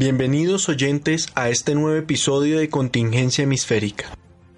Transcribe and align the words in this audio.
Bienvenidos 0.00 0.70
oyentes 0.70 1.28
a 1.34 1.50
este 1.50 1.74
nuevo 1.74 1.94
episodio 1.94 2.58
de 2.58 2.70
Contingencia 2.70 3.44
Hemisférica, 3.44 4.06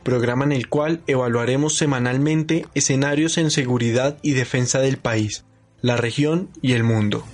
programa 0.04 0.44
en 0.44 0.52
el 0.52 0.68
cual 0.68 1.00
evaluaremos 1.08 1.74
semanalmente 1.74 2.64
escenarios 2.76 3.38
en 3.38 3.50
seguridad 3.50 4.18
y 4.22 4.34
defensa 4.34 4.78
del 4.78 4.98
país, 4.98 5.44
la 5.80 5.96
región 5.96 6.50
y 6.62 6.74
el 6.74 6.84
mundo. 6.84 7.24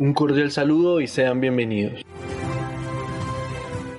Un 0.00 0.14
cordial 0.14 0.50
saludo 0.50 1.00
y 1.00 1.06
sean 1.06 1.40
bienvenidos. 1.40 2.04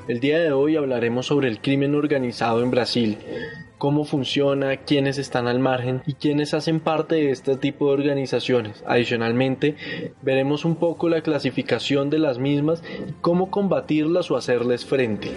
El 0.10 0.20
día 0.20 0.40
de 0.40 0.52
hoy 0.52 0.76
hablaremos 0.76 1.28
sobre 1.28 1.48
el 1.48 1.62
crimen 1.62 1.96
organizado 1.96 2.62
en 2.62 2.72
Brasil, 2.72 3.18
cómo 3.82 4.06
funciona, 4.06 4.78
quiénes 4.78 5.18
están 5.18 5.48
al 5.48 5.58
margen 5.58 6.04
y 6.06 6.14
quiénes 6.14 6.54
hacen 6.54 6.82
parte 6.82 7.16
de 7.16 7.32
este 7.32 7.58
tipo 7.58 7.88
de 7.88 7.94
organizaciones. 7.94 8.84
Adicionalmente, 8.86 9.76
veremos 10.22 10.66
un 10.66 10.76
poco 10.76 11.10
la 11.10 11.22
clasificación 11.22 12.12
de 12.12 12.20
las 12.20 12.38
mismas 12.38 12.84
y 13.10 13.14
cómo 13.22 13.50
combatirlas 13.50 14.30
o 14.30 14.38
hacerles 14.38 14.86
frente. 14.86 15.32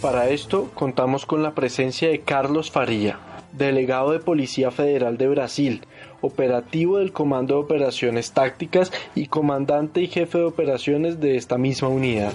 Para 0.00 0.28
esto 0.28 0.70
contamos 0.72 1.26
con 1.26 1.42
la 1.42 1.52
presencia 1.52 2.08
de 2.10 2.20
Carlos 2.20 2.70
Faría, 2.70 3.18
delegado 3.50 4.12
de 4.12 4.20
Policía 4.20 4.70
Federal 4.70 5.18
de 5.18 5.26
Brasil, 5.26 5.80
operativo 6.20 6.98
del 6.98 7.12
Comando 7.12 7.54
de 7.54 7.60
Operaciones 7.60 8.32
Tácticas 8.32 8.92
y 9.14 9.26
comandante 9.26 10.00
y 10.00 10.06
jefe 10.06 10.38
de 10.38 10.44
operaciones 10.44 11.20
de 11.20 11.36
esta 11.36 11.58
misma 11.58 11.88
unidad. 11.88 12.32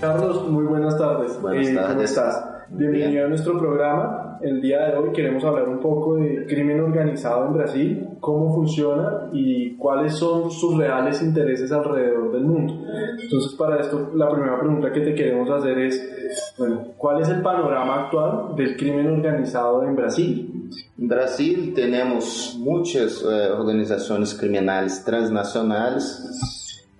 Carlos, 0.00 0.48
muy 0.48 0.64
buenas 0.64 0.98
tardes. 0.98 1.40
Buenas 1.40 1.72
tardes. 1.72 1.88
¿Cómo 1.88 2.02
estás? 2.02 2.44
Bienvenido 2.70 3.26
a 3.26 3.28
nuestro 3.28 3.58
programa. 3.58 4.38
El 4.42 4.60
día 4.60 4.88
de 4.88 4.96
hoy 4.96 5.12
queremos 5.12 5.44
hablar 5.44 5.68
un 5.68 5.78
poco 5.78 6.16
de 6.16 6.46
crimen 6.46 6.80
organizado 6.80 7.46
en 7.46 7.52
Brasil, 7.52 8.08
cómo 8.18 8.52
funciona 8.52 9.28
y 9.32 9.76
cuáles 9.76 10.14
son 10.14 10.50
sus 10.50 10.76
reales 10.76 11.22
intereses 11.22 11.70
alrededor 11.70 12.32
del 12.32 12.44
mundo. 12.44 12.74
Entonces, 13.22 13.52
para 13.56 13.78
esto, 13.78 14.10
la 14.14 14.28
primera 14.30 14.58
pregunta 14.58 14.90
que 14.90 15.02
te 15.02 15.14
queremos 15.14 15.48
hacer 15.50 15.78
es, 15.78 16.54
bueno, 16.58 16.80
¿cuál 16.96 17.20
es 17.20 17.28
el 17.28 17.42
panorama 17.42 18.04
actual 18.04 18.56
del 18.56 18.76
crimen 18.76 19.06
organizado 19.06 19.84
en 19.84 19.94
Brasil? 19.94 20.51
En 20.98 21.06
Brasil 21.06 21.72
temos 21.74 22.54
muitas 22.58 23.22
eh, 23.22 23.52
organizações 23.52 24.32
criminais 24.32 25.00
transnacionais 25.00 26.04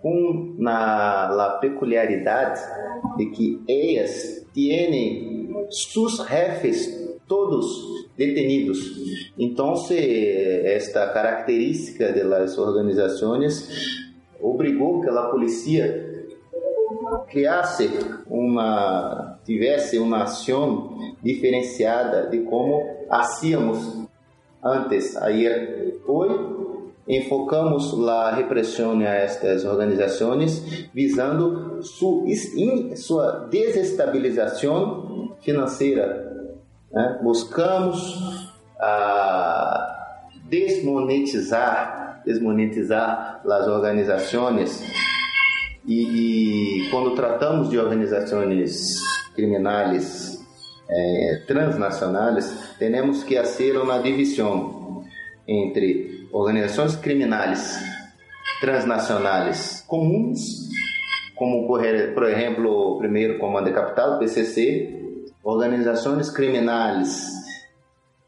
com 0.01 0.55
na, 0.59 1.59
peculiaridade 1.61 2.61
de 3.17 3.27
que 3.27 3.61
elas 3.69 4.45
têm 4.53 5.55
sus 5.71 6.17
jefes 6.27 7.03
todos 7.29 7.67
detenidos. 8.17 9.31
Então, 9.39 9.75
esta 10.65 11.07
característica 11.09 12.13
das 12.13 12.59
organizações 12.59 13.69
obrigou 14.41 15.01
que 15.01 15.09
a 15.09 15.23
polícia 15.23 16.12
criasse 17.21 17.91
uma 18.27 19.39
tivesse 19.45 19.99
uma 19.99 20.23
ação 20.23 20.99
diferenciada 21.23 22.29
de 22.29 22.41
como 22.41 23.07
hacíamos 23.11 24.07
antes. 24.63 25.17
Aí, 25.17 25.47
hoje 26.07 26.63
enfocamos 27.09 27.93
a 28.09 28.31
repressão 28.31 28.99
a 29.01 29.05
estas 29.05 29.65
organizações 29.65 30.89
visando 30.95 31.83
su, 31.83 32.25
sua 32.97 33.49
desestabilização 33.51 35.37
financeira. 35.41 36.55
Né? 36.93 37.19
Buscamos 37.23 38.53
a 38.79 40.19
desmonetizar, 40.49 42.23
desmonetizar 42.25 43.43
as 43.45 43.67
organizações 43.67 44.83
e, 45.87 46.85
e, 46.87 46.91
quando 46.91 47.15
tratamos 47.15 47.69
de 47.69 47.79
organizações 47.79 49.01
criminais 49.35 50.39
eh, 50.89 51.43
transnacionais, 51.47 52.75
temos 52.79 53.25
que 53.25 53.37
fazer 53.37 53.77
uma 53.77 53.99
divisão 53.99 55.05
entre 55.47 56.29
organizações 56.33 56.97
criminais 56.97 57.81
transnacionais 58.61 59.85
comuns, 59.89 60.69
como 61.35 61.67
por 61.67 61.85
exemplo 61.85 62.95
o 62.95 62.99
primeiro 62.99 63.39
Comando 63.39 63.73
Capital, 63.73 64.19
PCC, 64.19 65.03
organizações 65.43 66.31
criminais 66.31 67.29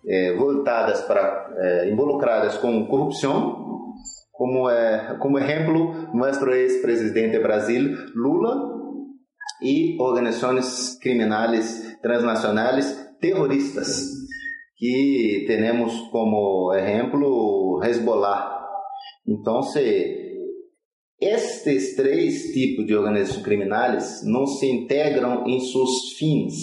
eh, 0.06 0.34
voltadas 0.34 1.03
para 1.03 1.50
eh, 1.56 1.91
involucradas 1.91 2.59
com 2.59 2.87
corrupção, 2.87 3.63
como 4.34 4.68
é 4.68 5.16
como 5.18 5.38
exemplo 5.38 6.12
nosso 6.12 6.48
ex-presidente 6.50 7.38
Brasil 7.38 7.96
Lula 8.14 8.74
e 9.62 9.96
organizações 10.00 10.98
criminais 11.00 11.96
transnacionais 12.02 13.14
terroristas 13.20 14.10
que 14.76 15.44
temos 15.46 15.98
como 16.10 16.74
exemplo 16.74 17.80
Hezbollah. 17.82 18.60
Então, 19.26 19.60
estes 21.20 21.94
três 21.96 22.52
tipos 22.52 22.84
de 22.86 22.94
organizações 22.94 23.42
criminais 23.42 24.22
não 24.24 24.46
se 24.46 24.66
integram 24.66 25.46
em 25.46 25.60
seus 25.60 26.12
fins. 26.18 26.54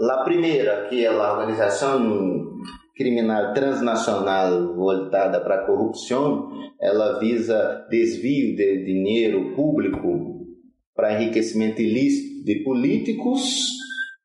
A 0.00 0.22
primeira, 0.24 0.88
que 0.88 1.04
é 1.04 1.08
a 1.08 1.32
organização 1.32 2.53
criminal 2.96 3.52
transnacional 3.52 4.74
voltada 4.74 5.40
para 5.40 5.56
a 5.56 5.66
corrupção, 5.66 6.50
ela 6.80 7.18
visa 7.18 7.86
desvio 7.90 8.56
de 8.56 8.84
dinheiro 8.84 9.54
público 9.54 10.46
para 10.94 11.20
enriquecimento 11.20 11.82
ilícito 11.82 12.44
de 12.44 12.62
políticos 12.62 13.72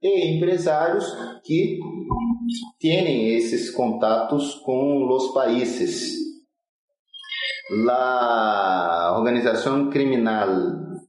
e 0.02 0.36
empresários 0.36 1.06
que 1.44 1.80
têm 2.80 3.36
esses 3.36 3.72
contatos 3.72 4.56
com 4.66 5.08
os 5.10 5.34
países. 5.34 6.18
A 7.90 9.16
organização 9.18 9.90
criminal 9.90 10.48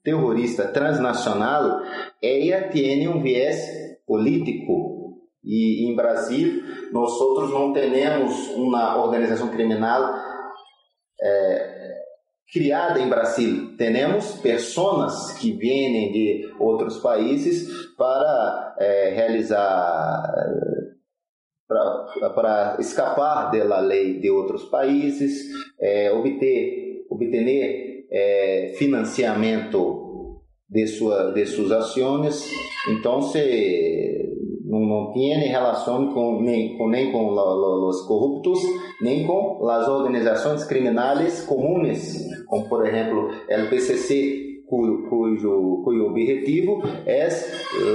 terrorista 0.02 0.68
transnacional, 0.68 1.80
ela 2.22 2.68
tem 2.68 3.08
um 3.08 3.22
viés 3.22 3.98
político 4.06 4.99
e 5.44 5.90
em 5.90 5.96
Brasil 5.96 6.62
nós 6.92 7.12
outros 7.20 7.50
não 7.50 7.72
temos 7.72 8.48
uma 8.56 9.02
organização 9.02 9.48
criminal 9.48 10.14
é, 11.22 11.80
criada 12.52 12.98
em 13.00 13.08
Brasil. 13.08 13.76
Temos 13.76 14.32
pessoas 14.40 15.32
que 15.34 15.52
vêm 15.52 16.12
de 16.12 16.52
outros 16.58 16.98
países 16.98 17.94
para 17.96 18.76
é, 18.78 19.10
realizar 19.10 20.34
para 22.34 22.76
escapar 22.80 23.52
da 23.52 23.78
lei 23.78 24.18
de 24.18 24.28
outros 24.28 24.64
países, 24.64 25.48
é, 25.80 26.10
obter, 26.10 27.04
obter 27.08 28.06
é, 28.10 28.72
financiamento 28.76 30.42
de, 30.68 30.86
sua, 30.88 31.32
de 31.32 31.46
suas 31.46 31.70
ações. 31.70 32.50
Então, 32.88 33.22
se 33.22 33.38
não, 34.70 34.80
não 34.80 35.12
tem 35.12 35.34
relação 35.48 36.14
com, 36.14 36.40
nem 36.40 36.78
com, 36.78 36.88
nem 36.88 37.10
com 37.10 37.32
os 37.32 38.02
corruptos, 38.06 38.60
nem 39.02 39.26
com 39.26 39.68
as 39.68 39.88
organizações 39.88 40.62
criminais 40.64 41.42
comuns, 41.42 42.20
como, 42.46 42.68
por 42.68 42.86
exemplo, 42.86 43.28
o 43.28 43.68
PCC, 43.68 44.62
cujo, 44.68 45.08
cujo, 45.08 45.82
cujo 45.84 46.06
objetivo 46.06 46.80
é 47.04 47.28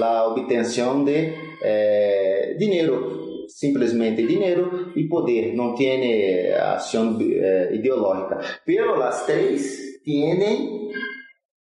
a 0.03 0.27
obtenção 0.27 1.05
de 1.05 1.33
eh, 1.63 2.57
dinheiro 2.59 3.23
simplesmente 3.47 4.27
dinheiro 4.27 4.91
e 4.97 5.07
poder, 5.07 5.55
não 5.55 5.75
tem 5.75 6.51
ação 6.53 7.17
eh, 7.21 7.69
ideológica. 7.73 8.39
Pero 8.65 9.01
as 9.01 9.25
três 9.25 10.01
têm 10.03 10.89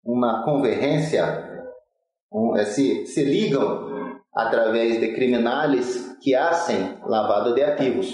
uma 0.04 0.44
convergência, 0.44 1.64
um, 2.30 2.58
se, 2.66 3.06
se 3.06 3.24
ligam 3.24 3.87
através 4.38 5.02
de 5.02 5.16
criminais 5.16 6.16
que 6.22 6.36
hacen 6.36 7.00
lavado 7.08 7.56
de 7.56 7.64
ativos. 7.64 8.08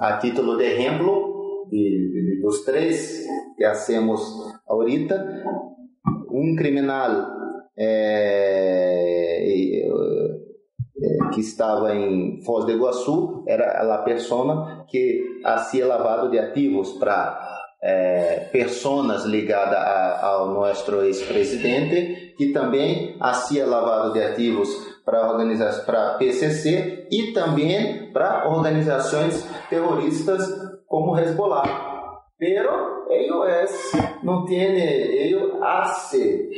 A 0.00 0.18
título 0.18 0.56
de 0.56 0.66
exemplo, 0.66 1.66
dos 2.40 2.64
três 2.64 3.26
que 3.56 3.64
hacemos 3.64 4.20
ahorita, 4.68 5.42
um 6.30 6.54
criminal 6.56 7.26
é, 7.76 9.82
que 11.34 11.40
estava 11.40 11.94
em 11.94 12.40
Foz 12.44 12.64
do 12.64 12.72
Iguaçu 12.72 13.44
era 13.48 13.94
a 13.94 13.98
pessoa 13.98 14.84
que 14.88 15.40
hacía 15.44 15.86
lavado 15.86 16.30
de 16.30 16.38
ativos 16.38 16.92
para 16.92 17.50
pessoas 18.52 19.24
ligadas 19.24 20.22
ao 20.22 20.54
nosso 20.54 21.02
ex-presidente, 21.02 22.34
que 22.36 22.52
também 22.52 23.16
hacía 23.18 23.66
lavado 23.66 24.12
de 24.12 24.22
ativos 24.22 24.91
para 25.04 25.30
organizações 25.30 25.84
para 25.84 26.14
PCC 26.14 27.08
e 27.10 27.32
também 27.32 28.12
para 28.12 28.48
organizações 28.48 29.48
terroristas 29.68 30.46
como 30.86 31.18
Hezbollah. 31.18 31.64
Pero 32.38 33.06
ellos 33.10 33.70
não 34.22 34.44
tienen, 34.44 34.84
ellos 35.16 35.52
hace 35.62 36.50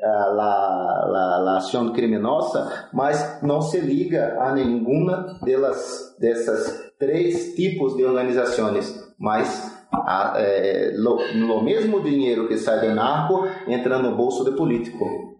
la, 0.00 1.06
la, 1.06 1.38
la 1.38 1.56
ação 1.58 1.92
criminosa, 1.92 2.88
mas 2.92 3.42
não 3.42 3.60
se 3.60 3.80
liga 3.80 4.36
a 4.40 4.52
nenhuma 4.52 5.38
delas, 5.42 6.16
dessas 6.18 6.92
três 6.98 7.54
tipos 7.54 7.96
de 7.96 8.04
organizações, 8.04 9.14
mas 9.18 9.86
a, 9.92 10.34
é, 10.36 10.92
lo, 10.96 11.18
lo, 11.34 11.62
mesmo 11.62 12.00
dinheiro 12.02 12.46
que 12.48 12.56
sai 12.56 12.80
do 12.86 12.94
narco 12.94 13.46
entra 13.66 13.98
no 13.98 14.16
bolso 14.16 14.44
do 14.44 14.54
político 14.54 15.37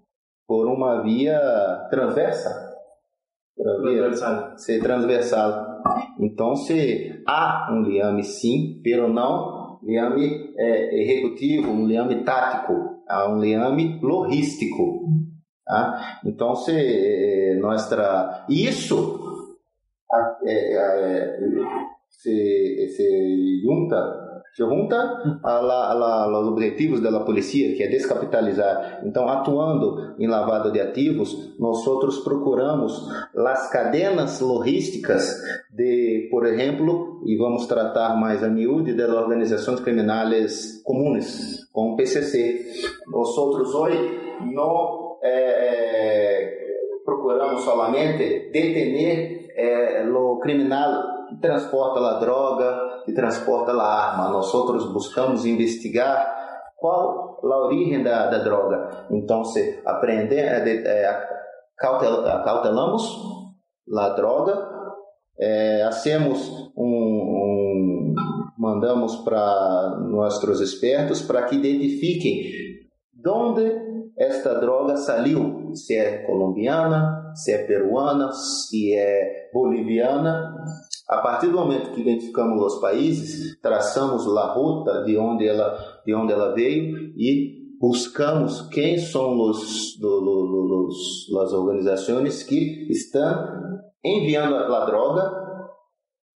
por 0.48 0.66
uma 0.66 1.02
via 1.02 1.38
transversa. 1.90 2.74
Transversal. 3.54 4.56
Ser 4.56 4.82
transversal. 4.82 5.82
Então, 6.18 6.56
se 6.56 7.22
há 7.26 7.68
um 7.70 7.82
liame 7.82 8.24
sim, 8.24 8.80
pero 8.82 9.12
não 9.12 9.78
liame 9.82 10.54
é, 10.56 11.02
executivo, 11.02 11.70
um 11.70 11.86
liame 11.86 12.24
tático, 12.24 13.02
há 13.06 13.28
um 13.28 13.38
liame 13.38 14.00
logístico. 14.00 15.06
Tá? 15.66 16.20
Então, 16.24 16.56
se 16.56 16.72
é, 16.72 17.58
nossa, 17.60 18.46
isso 18.48 19.56
é, 20.44 20.76
é, 20.76 21.38
se, 22.08 22.88
se 22.96 23.60
junta 23.62 24.27
se 24.54 24.64
junta 24.64 24.96
a, 25.42 25.60
la, 25.60 25.90
a, 25.90 25.94
la, 25.94 26.24
aos 26.24 26.48
objetivos 26.48 27.00
da 27.00 27.20
polícia, 27.20 27.74
que 27.76 27.82
é 27.82 27.88
descapitalizar. 27.88 29.02
Então, 29.04 29.28
atuando 29.28 30.14
em 30.18 30.26
lavado 30.26 30.72
de 30.72 30.80
ativos, 30.80 31.54
nós 31.58 31.86
outros 31.86 32.18
procuramos 32.18 33.08
as 33.34 33.70
cadenas 33.70 34.40
logísticas 34.40 35.40
de, 35.72 36.28
por 36.30 36.46
exemplo, 36.46 37.22
e 37.24 37.36
vamos 37.36 37.66
tratar 37.66 38.16
mais 38.16 38.42
a 38.42 38.48
miúde 38.48 38.94
das 38.94 39.10
organizações 39.10 39.80
criminais 39.80 40.82
comuns, 40.82 41.68
como 41.72 41.94
o 41.94 41.96
PCC. 41.96 42.66
Nós 43.06 43.36
outros 43.38 43.74
hoje 43.74 43.98
não 44.52 45.18
é, 45.22 46.58
procuramos 47.04 47.62
somente 47.62 48.50
detener 48.50 49.52
é, 49.56 50.04
o 50.08 50.38
criminal 50.38 51.26
que 51.28 51.36
transporta 51.36 52.00
a 52.00 52.18
droga, 52.18 52.87
que 53.04 53.12
transporta 53.12 53.72
a 53.72 54.10
arma. 54.10 54.30
Nós 54.30 54.52
outros 54.54 54.92
buscamos 54.92 55.44
investigar 55.44 56.38
qual 56.76 57.40
a 57.42 57.66
origem 57.66 58.02
da, 58.02 58.28
da 58.28 58.38
droga. 58.38 59.06
Então, 59.10 59.44
se 59.44 59.80
aprender, 59.84 60.38
é, 60.38 61.04
é, 61.04 61.28
cautel, 61.76 62.22
cautelamos 62.44 63.28
a 63.96 64.08
droga, 64.10 64.68
é, 65.40 65.82
hacemos 65.82 66.72
um, 66.76 66.84
um 66.84 68.14
mandamos 68.58 69.16
para 69.16 69.98
nossos 70.00 70.60
expertos 70.60 71.22
para 71.22 71.44
que 71.44 71.56
identifiquem 71.56 72.42
de 73.12 73.30
onde 73.30 73.88
esta 74.18 74.54
droga 74.54 74.96
saiu, 74.96 75.72
se 75.74 75.94
é 75.94 76.24
colombiana, 76.24 77.32
se 77.36 77.52
é 77.52 77.58
peruana, 77.58 78.32
se 78.32 78.94
é 78.94 79.48
boliviana, 79.52 80.56
a 81.08 81.18
partir 81.18 81.46
do 81.46 81.56
momento 81.56 81.92
que 81.92 82.02
identificamos 82.02 82.60
os 82.62 82.80
países, 82.80 83.58
traçamos 83.62 84.26
a 84.36 84.52
rota 84.52 85.04
de 85.04 85.16
onde 85.16 85.48
ela, 85.48 86.02
de 86.04 86.14
onde 86.14 86.32
ela 86.32 86.52
veio 86.52 87.14
e 87.16 87.58
buscamos 87.80 88.68
quem 88.68 88.98
são 88.98 89.40
os, 89.40 89.96
os, 90.02 91.36
as 91.40 91.52
organizações 91.54 92.42
que 92.42 92.86
estão 92.90 93.78
enviando 94.04 94.54
a 94.54 94.84
droga. 94.84 95.48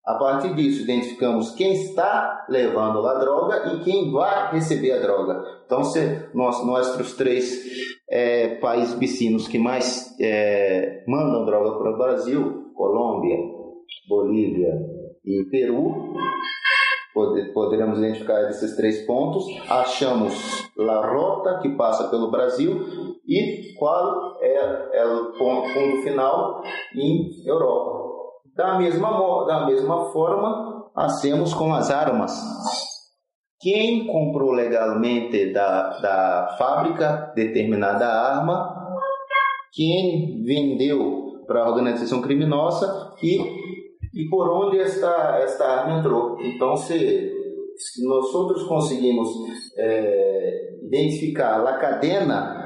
A 0.06 0.14
partir 0.14 0.54
disso, 0.54 0.82
identificamos 0.82 1.50
quem 1.50 1.74
está 1.74 2.46
levando 2.48 3.06
a 3.06 3.18
droga 3.18 3.74
e 3.74 3.84
quem 3.84 4.10
vai 4.10 4.52
receber 4.52 4.92
a 4.92 5.02
droga. 5.02 5.44
Então, 5.66 5.84
se 5.84 6.28
nós, 6.34 6.64
nossos 6.66 7.12
três 7.12 7.62
é, 8.10 8.56
países 8.56 8.94
vecinos 8.94 9.46
que 9.46 9.58
mais 9.58 10.16
é, 10.18 11.04
mandam 11.06 11.44
droga 11.44 11.78
para 11.78 11.92
o 11.92 11.98
Brasil, 11.98 12.72
Colômbia, 12.74 13.51
Bolívia 14.12 14.74
e 15.24 15.44
Peru, 15.50 16.12
poderemos 17.54 17.98
identificar 17.98 18.42
esses 18.50 18.76
três 18.76 19.06
pontos. 19.06 19.46
Achamos 19.70 20.34
a 20.78 21.06
rota 21.06 21.60
que 21.62 21.70
passa 21.70 22.08
pelo 22.08 22.30
Brasil 22.30 22.78
e 23.26 23.72
qual 23.78 24.36
é, 24.42 24.98
é 24.98 25.06
o 25.06 25.32
ponto 25.32 26.02
final 26.02 26.62
em 26.94 27.30
Europa. 27.46 28.02
Da 28.54 28.76
mesma, 28.76 29.46
da 29.46 29.64
mesma 29.64 30.12
forma, 30.12 30.90
hacemos 30.94 31.54
com 31.54 31.72
as 31.72 31.90
armas. 31.90 32.38
Quem 33.60 34.06
comprou 34.08 34.50
legalmente 34.50 35.54
da, 35.54 36.00
da 36.00 36.56
fábrica 36.58 37.32
determinada 37.34 38.06
arma, 38.06 38.74
quem 39.72 40.44
vendeu 40.44 41.44
para 41.46 41.64
a 41.64 41.70
organização 41.70 42.20
criminosa 42.20 43.14
e 43.22 43.71
e 44.14 44.28
por 44.28 44.48
onde 44.48 44.78
esta, 44.78 45.38
esta 45.38 45.64
arma 45.64 45.98
entrou. 45.98 46.38
Então, 46.40 46.76
se, 46.76 47.32
nós 48.04 48.34
outros 48.34 48.64
conseguimos 48.64 49.28
é, 49.78 50.78
identificar 50.82 51.66
a 51.66 51.78
cadena 51.78 52.62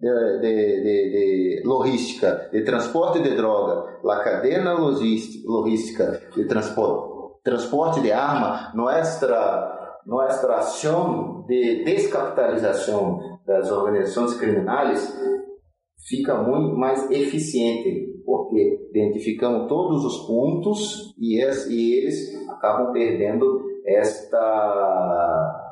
de, 0.00 0.38
de, 0.40 0.82
de, 0.82 1.10
de, 1.10 1.62
logística 1.64 2.48
de 2.52 2.62
transporte 2.62 3.20
de 3.20 3.34
droga, 3.34 3.98
a 4.08 4.20
cadena 4.20 4.74
logística 4.74 6.20
de 6.34 6.44
transporte, 6.46 7.42
transporte 7.42 8.00
de 8.00 8.12
arma, 8.12 8.72
nossa 8.74 9.78
nossa 10.06 10.54
ação 10.54 11.44
de 11.46 11.84
descapitalização 11.84 13.38
das 13.46 13.70
organizações 13.70 14.34
criminais 14.34 15.14
fica 16.08 16.34
muito 16.42 16.76
mais 16.76 17.10
eficiente 17.10 18.09
porque 18.30 18.88
identificamos 18.94 19.66
todos 19.66 20.04
os 20.04 20.24
pontos 20.24 21.12
e, 21.18 21.36
e 21.68 21.94
eles 21.98 22.48
acabam 22.48 22.92
perdendo 22.92 23.60
esta, 23.84 25.64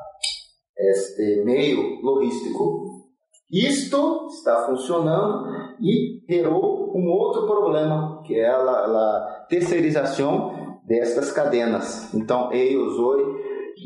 este 0.77 1.41
meio 1.45 2.01
logístico. 2.01 3.05
Isto 3.49 4.27
está 4.27 4.65
funcionando 4.65 5.47
e 5.81 6.19
gerou 6.29 6.91
um 6.93 7.09
outro 7.09 7.47
problema, 7.47 8.21
que 8.25 8.35
é 8.35 8.49
a, 8.49 8.57
a 8.57 9.45
terceirização 9.47 10.81
destas 10.85 11.31
cadenas. 11.31 12.13
Então, 12.13 12.51
eles 12.51 12.93
hoje 12.93 13.23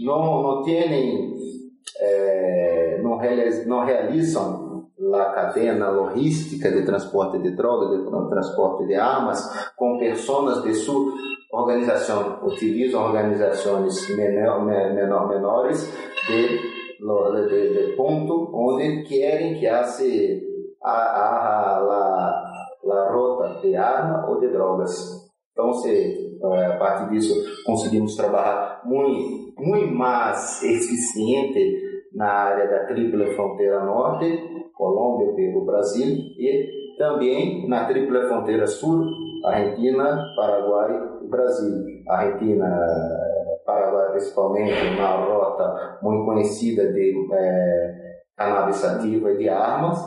não, 0.03 0.41
não 0.41 0.63
têm, 0.63 1.31
é, 1.99 3.01
não, 3.03 3.19
não 3.67 3.85
realizam 3.85 4.62
a 5.13 5.25
cadena 5.31 5.89
logística 5.89 6.71
de 6.71 6.85
transporte 6.85 7.39
de 7.39 7.51
drogas, 7.55 7.89
de 7.89 8.29
transporte 8.29 8.85
de 8.87 8.95
armas, 8.95 9.71
com 9.75 9.97
pessoas 9.97 10.63
de 10.63 10.73
sua 10.73 11.13
organização, 11.51 12.39
utilizam 12.43 13.03
organizações 13.03 14.09
menor, 14.15 14.65
menor, 14.65 15.29
menores 15.29 15.91
de, 16.27 16.47
de, 16.97 17.87
de, 17.87 17.93
ponto 17.95 18.49
onde 18.53 19.03
querem 19.03 19.59
que 19.59 19.67
haja 19.67 20.03
a, 20.83 20.91
a, 20.91 21.77
a, 21.77 22.91
a 22.91 23.13
rota 23.13 23.61
de 23.61 23.75
arma 23.75 24.27
ou 24.29 24.39
de 24.39 24.47
drogas. 24.49 25.23
Então, 25.51 25.71
se, 25.73 26.39
eh, 26.43 26.65
a 26.65 26.77
partir 26.77 27.11
disso, 27.11 27.63
conseguimos 27.63 28.15
trabalhar 28.15 28.81
muito, 28.83 29.53
muito 29.55 29.93
mais 29.93 30.63
eficiente 30.63 31.79
na 32.13 32.27
área 32.27 32.67
da 32.67 32.85
Tríplice 32.85 33.35
Fronteira 33.35 33.85
Norte, 33.85 34.25
Colômbia, 34.75 35.33
Peru, 35.33 35.65
Brasil 35.65 36.07
e 36.07 36.95
também 36.97 37.67
na 37.67 37.85
Tríplice 37.85 38.27
Fronteira 38.27 38.67
Sul, 38.67 39.05
Argentina, 39.45 40.25
Paraguai 40.35 41.19
e 41.23 41.27
Brasil. 41.27 41.85
Argentina, 42.07 42.69
Paraguai 43.65 44.11
principalmente, 44.11 44.97
na 44.97 45.17
rota 45.17 45.99
muito 46.01 46.25
conhecida 46.25 46.91
de 46.91 47.27
é, 47.31 48.13
cannabis 48.37 48.77
sativa 48.77 49.31
e 49.31 49.37
de 49.37 49.49
armas. 49.49 49.97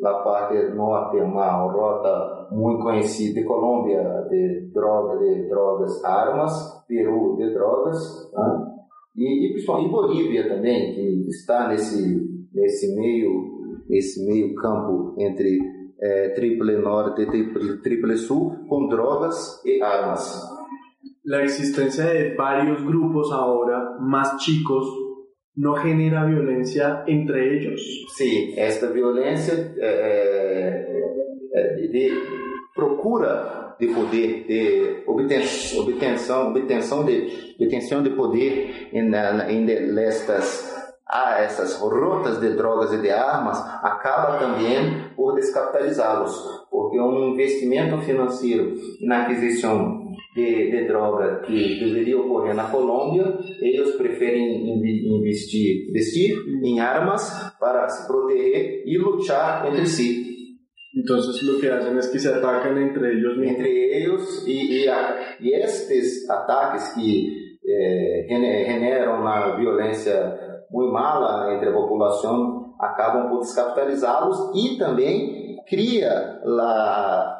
Na 0.00 0.14
parte 0.14 0.56
norte, 0.74 1.18
uma 1.18 1.52
rota 1.70 2.48
muito 2.50 2.82
conhecida 2.82 3.40
de 3.40 3.46
Colômbia, 3.46 4.02
de, 4.30 4.70
droga, 4.72 5.18
de 5.18 5.48
drogas, 5.48 6.02
armas, 6.04 6.84
Peru, 6.88 7.36
de 7.36 7.52
drogas. 7.52 8.32
Né? 8.32 8.70
e, 9.16 9.46
e 9.46 9.52
principalmente 9.52 9.90
Bolívia 9.90 10.48
também, 10.48 10.94
que 10.94 11.28
está 11.28 11.68
nesse, 11.68 12.46
nesse 12.54 12.94
meio 12.96 13.49
nesse 13.90 14.24
meio 14.24 14.54
campo 14.54 15.14
entre 15.18 15.58
é, 16.00 16.30
Triple 16.30 16.78
Norte 16.78 17.22
e 17.22 17.26
triple, 17.82 18.16
Sul 18.16 18.64
com 18.68 18.88
drogas 18.88 19.60
e 19.66 19.82
armas. 19.82 20.60
la 21.24 21.42
existencia 21.42 22.06
de 22.06 22.34
varios 22.34 22.82
grupos 22.84 23.30
ahora 23.30 23.96
más 24.00 24.36
chicos 24.38 24.86
no 25.56 25.76
genera 25.76 26.24
violencia 26.24 27.04
entre 27.06 27.56
ellos? 27.56 27.80
Sí, 28.16 28.54
esta 28.56 28.86
violencia 28.90 29.74
eh, 29.78 30.86
eh, 31.54 31.88
de 31.88 32.10
procura 32.74 33.76
de 33.78 33.86
poder, 33.88 34.44
de 34.46 35.02
obtenção, 35.06 35.80
obtenção, 35.80 36.50
obtenção 36.50 37.04
de, 37.04 37.54
obtenção 37.58 38.02
de 38.02 38.10
poder 38.10 38.88
em, 38.92 39.10
em 39.48 39.64
nestas 39.64 40.69
a 41.10 41.40
essas 41.42 41.76
rotas 41.80 42.40
de 42.40 42.50
drogas 42.50 42.92
e 42.92 42.98
de 42.98 43.10
armas 43.10 43.58
acaba 43.82 44.38
também 44.38 45.10
por 45.16 45.34
descapitalizá-los, 45.34 46.66
porque 46.70 47.00
um 47.00 47.32
investimento 47.32 47.98
financeiro 47.98 48.74
na 49.02 49.22
aquisição 49.22 50.00
de, 50.34 50.70
de, 50.70 50.86
droga 50.86 51.40
que 51.40 51.80
deveria 51.80 52.20
ocorrer 52.20 52.54
na 52.54 52.70
Colômbia, 52.70 53.36
eles 53.60 53.96
preferem 53.96 54.80
investir, 55.18 55.88
investir 55.88 56.38
em 56.62 56.78
armas 56.78 57.52
para 57.58 57.88
se 57.88 58.06
proteger 58.06 58.84
e 58.86 58.96
lutar 58.96 59.66
entre 59.66 59.86
si. 59.86 60.30
Entonces 60.96 61.42
lo 61.42 61.58
que 61.58 61.68
hacen 61.68 61.96
es 61.98 62.08
que 62.08 62.18
se 62.18 62.28
atacan 62.28 62.76
entre 62.78 63.12
ellos 63.12 63.36
mismos. 63.36 63.58
Entre 63.58 63.98
ellos 63.98 64.44
y, 64.46 64.84
y, 64.84 64.88
y 65.40 65.54
estes 65.54 66.28
ataques 66.28 66.94
que 66.94 67.50
eh, 67.64 68.26
generam 68.28 69.20
uma 69.20 69.56
violência 69.56 70.39
muito 70.70 70.92
mala 70.92 71.54
entre 71.54 71.68
a 71.68 71.72
população 71.72 72.74
acabam 72.78 73.28
por 73.28 73.40
descapitalizá-los 73.40 74.52
e 74.54 74.78
também 74.78 75.56
cria 75.68 76.40
lá 76.44 77.36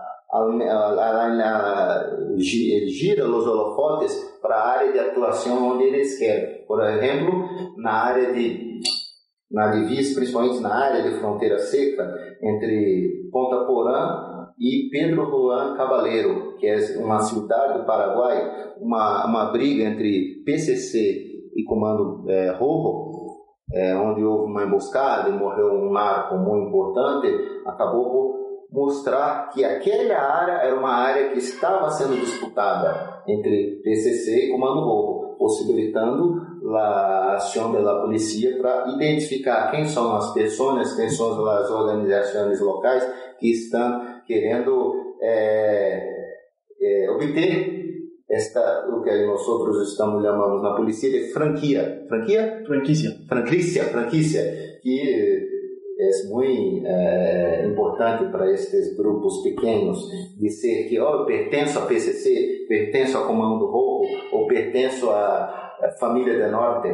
gira 2.37 3.27
os 3.29 3.47
holofotes 3.47 4.39
para 4.41 4.57
a 4.57 4.69
área 4.69 4.93
de 4.93 4.99
atuação 4.99 5.73
onde 5.73 5.85
eles 5.85 6.19
querem. 6.19 6.65
Por 6.67 6.81
exemplo, 6.85 7.49
na 7.77 7.93
área 7.93 8.33
de 8.33 8.71
na 9.51 9.67
divisa, 9.73 10.15
principalmente 10.15 10.61
na 10.61 10.73
área 10.73 11.03
de 11.03 11.19
fronteira 11.19 11.59
seca 11.59 12.09
entre 12.41 13.29
Ponta 13.33 13.65
Porã 13.65 14.55
e 14.59 14.89
Pedro 14.93 15.27
Juan 15.27 15.75
Cabaleiro, 15.77 16.57
que 16.57 16.69
é 16.69 16.79
uma 16.99 17.19
cidade 17.19 17.81
do 17.81 17.85
Paraguai, 17.85 18.77
uma, 18.81 19.27
uma 19.27 19.45
briga 19.47 19.83
entre 19.83 20.43
PCC 20.45 21.51
e 21.57 21.65
Comando 21.65 22.31
é, 22.31 22.53
Rojo, 22.53 23.10
é, 23.73 23.97
onde 23.97 24.25
houve 24.25 24.51
uma 24.51 24.65
emboscada 24.65 25.29
e 25.29 25.33
morreu 25.33 25.73
um 25.73 25.93
narco 25.93 26.37
muito 26.37 26.69
importante, 26.69 27.63
acabou 27.67 28.11
por 28.11 28.41
mostrar 28.73 29.51
que 29.51 29.65
aquela 29.65 30.19
área 30.19 30.53
era 30.53 30.77
uma 30.77 30.93
área 30.93 31.31
que 31.31 31.39
estava 31.39 31.91
sendo 31.91 32.19
disputada 32.21 33.23
entre 33.27 33.81
PCC 33.83 34.47
e 34.47 34.51
Comando 34.51 34.81
Rojo, 34.81 35.37
possibilitando 35.37 36.41
a 36.77 37.35
ação 37.35 37.73
da 37.73 38.01
polícia 38.01 38.57
para 38.59 38.89
identificar 38.91 39.71
quem 39.71 39.87
são 39.87 40.15
as 40.15 40.33
pessoas, 40.33 40.95
quem 40.95 41.09
são 41.09 41.47
as 41.49 41.71
organizações 41.71 42.61
locais 42.61 43.05
que 43.39 43.51
estão 43.51 44.21
querendo 44.27 45.17
é, 45.21 46.21
é, 46.81 47.11
obter 47.11 47.80
esta 48.31 48.87
o 48.89 49.03
que 49.03 49.27
nós 49.27 49.47
outros 49.49 49.91
estamos 49.91 50.23
chamando 50.23 50.63
na 50.63 50.75
polícia 50.75 51.11
de 51.11 51.33
franquia, 51.33 52.05
franquia, 52.09 52.63
franquícia, 52.65 53.11
franquícia, 53.29 53.85
franquícia, 53.85 54.79
que 54.81 55.51
é 56.01 56.29
muito 56.29 56.87
é, 56.87 57.67
importante 57.67 58.31
para 58.31 58.51
estes 58.51 58.97
grupos 58.97 59.43
pequenos 59.43 60.09
dizer 60.39 60.89
que 60.89 60.99
oh, 60.99 61.21
eu 61.21 61.27
pertenço 61.27 61.79
a 61.79 61.87
PCC, 61.87 62.67
pertenço 62.69 63.19
a 63.19 63.27
Comando 63.27 63.67
Rojo 63.67 64.09
ou 64.33 64.47
pertenço 64.47 65.11
à, 65.11 65.57
Família 65.99 66.45
do 66.45 66.53
Norte. 66.53 66.89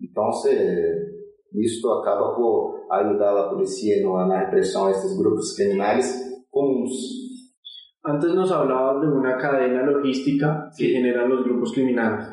Então, 0.00 0.30
isto 1.54 1.90
acaba 1.90 2.32
por 2.34 2.86
ajudar 2.90 3.36
a 3.36 3.48
polícia 3.50 4.00
na 4.04 4.38
repressão 4.38 4.86
a 4.86 4.90
esses 4.92 5.16
grupos 5.18 5.54
criminais 5.56 6.14
comuns. 6.50 7.23
Antes 8.06 8.34
nos 8.34 8.52
hablabas 8.52 9.00
de 9.00 9.08
una 9.08 9.38
cadena 9.38 9.82
logística 9.82 10.70
que 10.76 10.88
generan 10.88 11.30
los 11.30 11.42
grupos 11.42 11.72
criminales. 11.72 12.28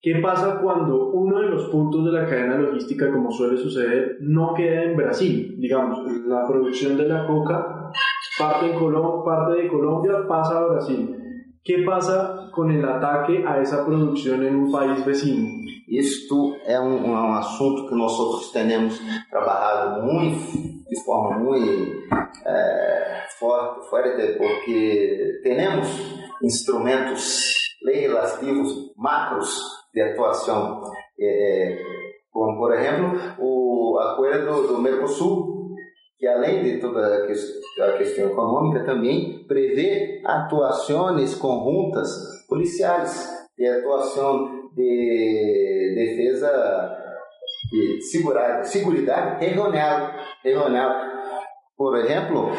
¿Qué 0.00 0.20
pasa 0.22 0.60
cuando 0.62 1.10
uno 1.10 1.40
de 1.40 1.48
los 1.48 1.64
puntos 1.70 2.04
de 2.04 2.12
la 2.12 2.24
cadena 2.24 2.56
logística, 2.56 3.10
como 3.10 3.32
suele 3.32 3.56
suceder, 3.56 4.18
no 4.20 4.54
queda 4.54 4.84
en 4.84 4.96
Brasil? 4.96 5.56
Digamos, 5.58 6.06
la 6.24 6.46
producción 6.46 6.96
de 6.96 7.08
la 7.08 7.26
coca 7.26 7.90
parte, 8.38 8.70
en 8.70 9.24
parte 9.24 9.62
de 9.62 9.68
Colombia, 9.68 10.24
pasa 10.28 10.58
a 10.58 10.66
Brasil. 10.66 11.16
¿Qué 11.64 11.82
pasa 11.84 12.48
con 12.52 12.70
el 12.70 12.84
ataque 12.84 13.44
a 13.44 13.60
esa 13.60 13.84
producción 13.84 14.44
en 14.44 14.54
un 14.54 14.70
país 14.70 15.04
vecino? 15.04 15.48
Isto 15.88 16.56
é 16.64 16.80
um, 16.80 17.10
um 17.10 17.34
assunto 17.34 17.88
que 17.88 17.94
nós 17.94 18.18
outros 18.18 18.50
temos 18.52 19.00
trabalhado 19.28 20.06
muito, 20.06 20.71
de 20.92 21.04
forma 21.04 21.38
muito 21.38 22.06
é, 22.44 23.24
forte, 23.38 23.88
forte, 23.88 24.32
porque 24.36 25.40
temos 25.42 25.88
instrumentos 26.42 27.52
legislativos 27.82 28.92
macros 28.96 29.58
de 29.94 30.02
atuação, 30.02 30.82
é, 31.18 31.78
como 32.30 32.58
por 32.58 32.74
exemplo 32.74 33.18
o 33.38 33.98
acordo 33.98 34.66
do 34.68 34.78
Mercosul, 34.78 35.74
que 36.18 36.26
além 36.26 36.62
de 36.62 36.78
toda 36.78 37.24
a 37.24 37.96
questão 37.96 38.30
econômica 38.30 38.84
também 38.84 39.44
prevê 39.48 40.20
atuações 40.26 41.34
conjuntas 41.34 42.10
policiais, 42.48 43.30
de 43.56 43.66
atuação 43.66 44.70
de 44.74 45.92
defesa 45.94 46.98
de 47.70 48.02
segurança, 48.02 48.64
segurança 48.64 49.36
regional, 49.38 50.10
regional. 50.42 50.92
Por 51.76 51.96
exemplo, 51.96 52.50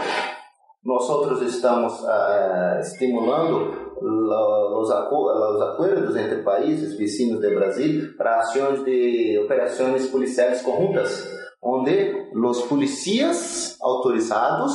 nós 0.84 1.10
outros 1.10 1.42
estamos 1.42 1.94
uh, 2.02 2.80
estimulando 2.82 3.84
os, 4.02 4.92
acordos 4.92 6.16
entre 6.16 6.42
países 6.44 6.98
vecinos 6.98 7.40
de 7.40 7.56
Brasil 7.56 8.14
para 8.18 8.40
ações 8.40 8.84
de 8.84 9.40
operações 9.46 10.08
policiais 10.08 10.62
conjuntas, 10.62 11.32
onde 11.62 12.30
os 12.36 12.64
policias 12.64 13.78
autorizados 13.82 14.74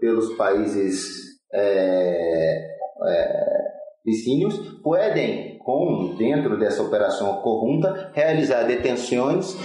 pelos 0.00 0.34
países 0.34 1.08
é, 1.52 2.76
é, 3.06 3.64
vizinhos 4.04 4.58
podem, 4.82 5.58
com 5.58 6.14
dentro 6.18 6.58
dessa 6.58 6.82
operação 6.82 7.36
conjunta, 7.40 8.10
realizar 8.12 8.64
detenções 8.64 9.56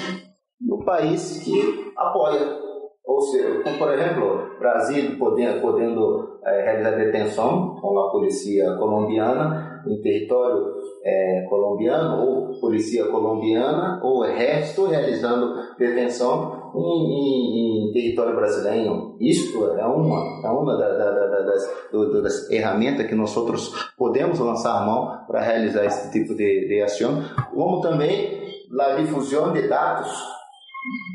país 0.89 1.43
que 1.43 1.91
apoia 1.95 2.69
ou 3.09 3.21
seja, 3.21 3.63
como 3.63 3.77
por 3.79 3.91
exemplo, 3.91 4.59
Brasil 4.59 5.17
podendo, 5.17 5.61
podendo 5.61 6.39
é, 6.45 6.61
realizar 6.61 6.91
detenção 6.91 7.75
com 7.81 7.97
a 7.97 8.11
polícia 8.11 8.75
colombiana 8.75 9.81
em 9.87 9.99
território 9.99 10.75
é, 11.03 11.47
colombiano, 11.49 12.23
ou 12.23 12.59
polícia 12.59 13.05
colombiana, 13.05 13.99
ou 14.03 14.23
exército 14.25 14.85
realizando 14.85 15.55
detenção 15.79 16.71
em, 16.75 16.79
em, 16.79 17.89
em 17.89 17.91
território 17.93 18.35
brasileiro. 18.35 19.15
Isto 19.19 19.65
é 19.71 19.85
uma, 19.87 20.41
é 20.45 20.49
uma 20.51 20.77
da, 20.77 20.89
da, 20.89 21.11
da, 21.11 21.41
das, 21.41 21.87
do, 21.91 22.21
das 22.21 22.47
ferramentas 22.47 23.07
que 23.07 23.15
nós 23.15 23.35
outros 23.35 23.91
podemos 23.97 24.37
lançar 24.39 24.85
mão 24.85 25.25
para 25.25 25.41
realizar 25.41 25.83
esse 25.83 26.11
tipo 26.11 26.35
de, 26.35 26.67
de 26.67 26.81
ação, 26.83 27.23
como 27.55 27.81
também 27.81 28.37
a 28.79 28.95
difusão 28.97 29.51
de 29.51 29.67
dados 29.67 30.38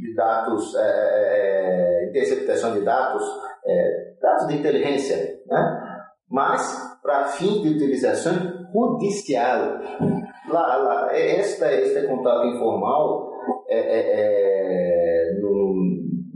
de 0.00 0.14
dados, 0.14 0.75
é, 0.75 0.80
é, 0.80 2.04
é, 2.04 2.09
interceptação 2.09 2.75
de 2.75 2.80
dados, 2.80 3.23
é, 3.66 4.14
dados 4.21 4.47
de 4.49 4.56
inteligência, 4.56 5.40
né? 5.47 6.00
mas 6.30 6.99
para 7.02 7.28
fim 7.28 7.62
de 7.62 7.71
utilização 7.71 8.35
judicial. 8.73 9.80
Lá, 10.49 10.76
lá, 10.76 11.09
é, 11.12 11.38
esta, 11.38 11.73
este 11.73 12.06
contato 12.06 12.47
informal 12.47 13.33
é, 13.68 15.38
não, 15.40 15.75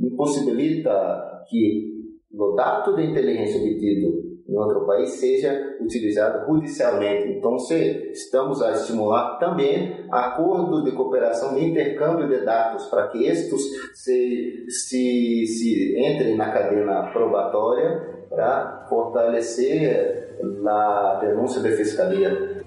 impossibilita 0.00 1.44
que 1.48 1.88
o 2.32 2.54
dado 2.54 2.96
de 2.96 3.04
inteligência 3.04 3.60
obtido 3.60 4.27
em 4.48 4.56
outro 4.56 4.86
país 4.86 5.10
seja 5.10 5.76
utilizado 5.78 6.46
judicialmente. 6.46 7.28
Então, 7.32 7.58
se 7.58 8.10
estamos 8.12 8.62
a 8.62 8.72
estimular 8.72 9.38
também 9.38 10.06
acordos 10.10 10.84
de 10.84 10.92
cooperação 10.92 11.58
e 11.58 11.68
intercâmbio 11.68 12.26
de 12.26 12.44
dados 12.44 12.86
para 12.86 13.08
que 13.08 13.26
estes 13.26 13.60
se, 13.94 14.64
se, 14.68 15.46
se 15.46 15.98
entrem 15.98 16.36
na 16.36 16.50
cadeia 16.50 17.10
probatória 17.12 18.24
para 18.30 18.86
fortalecer 18.88 20.38
a 20.66 21.18
denúncia 21.20 21.60
da 21.60 21.70
fiscalia. 21.70 22.58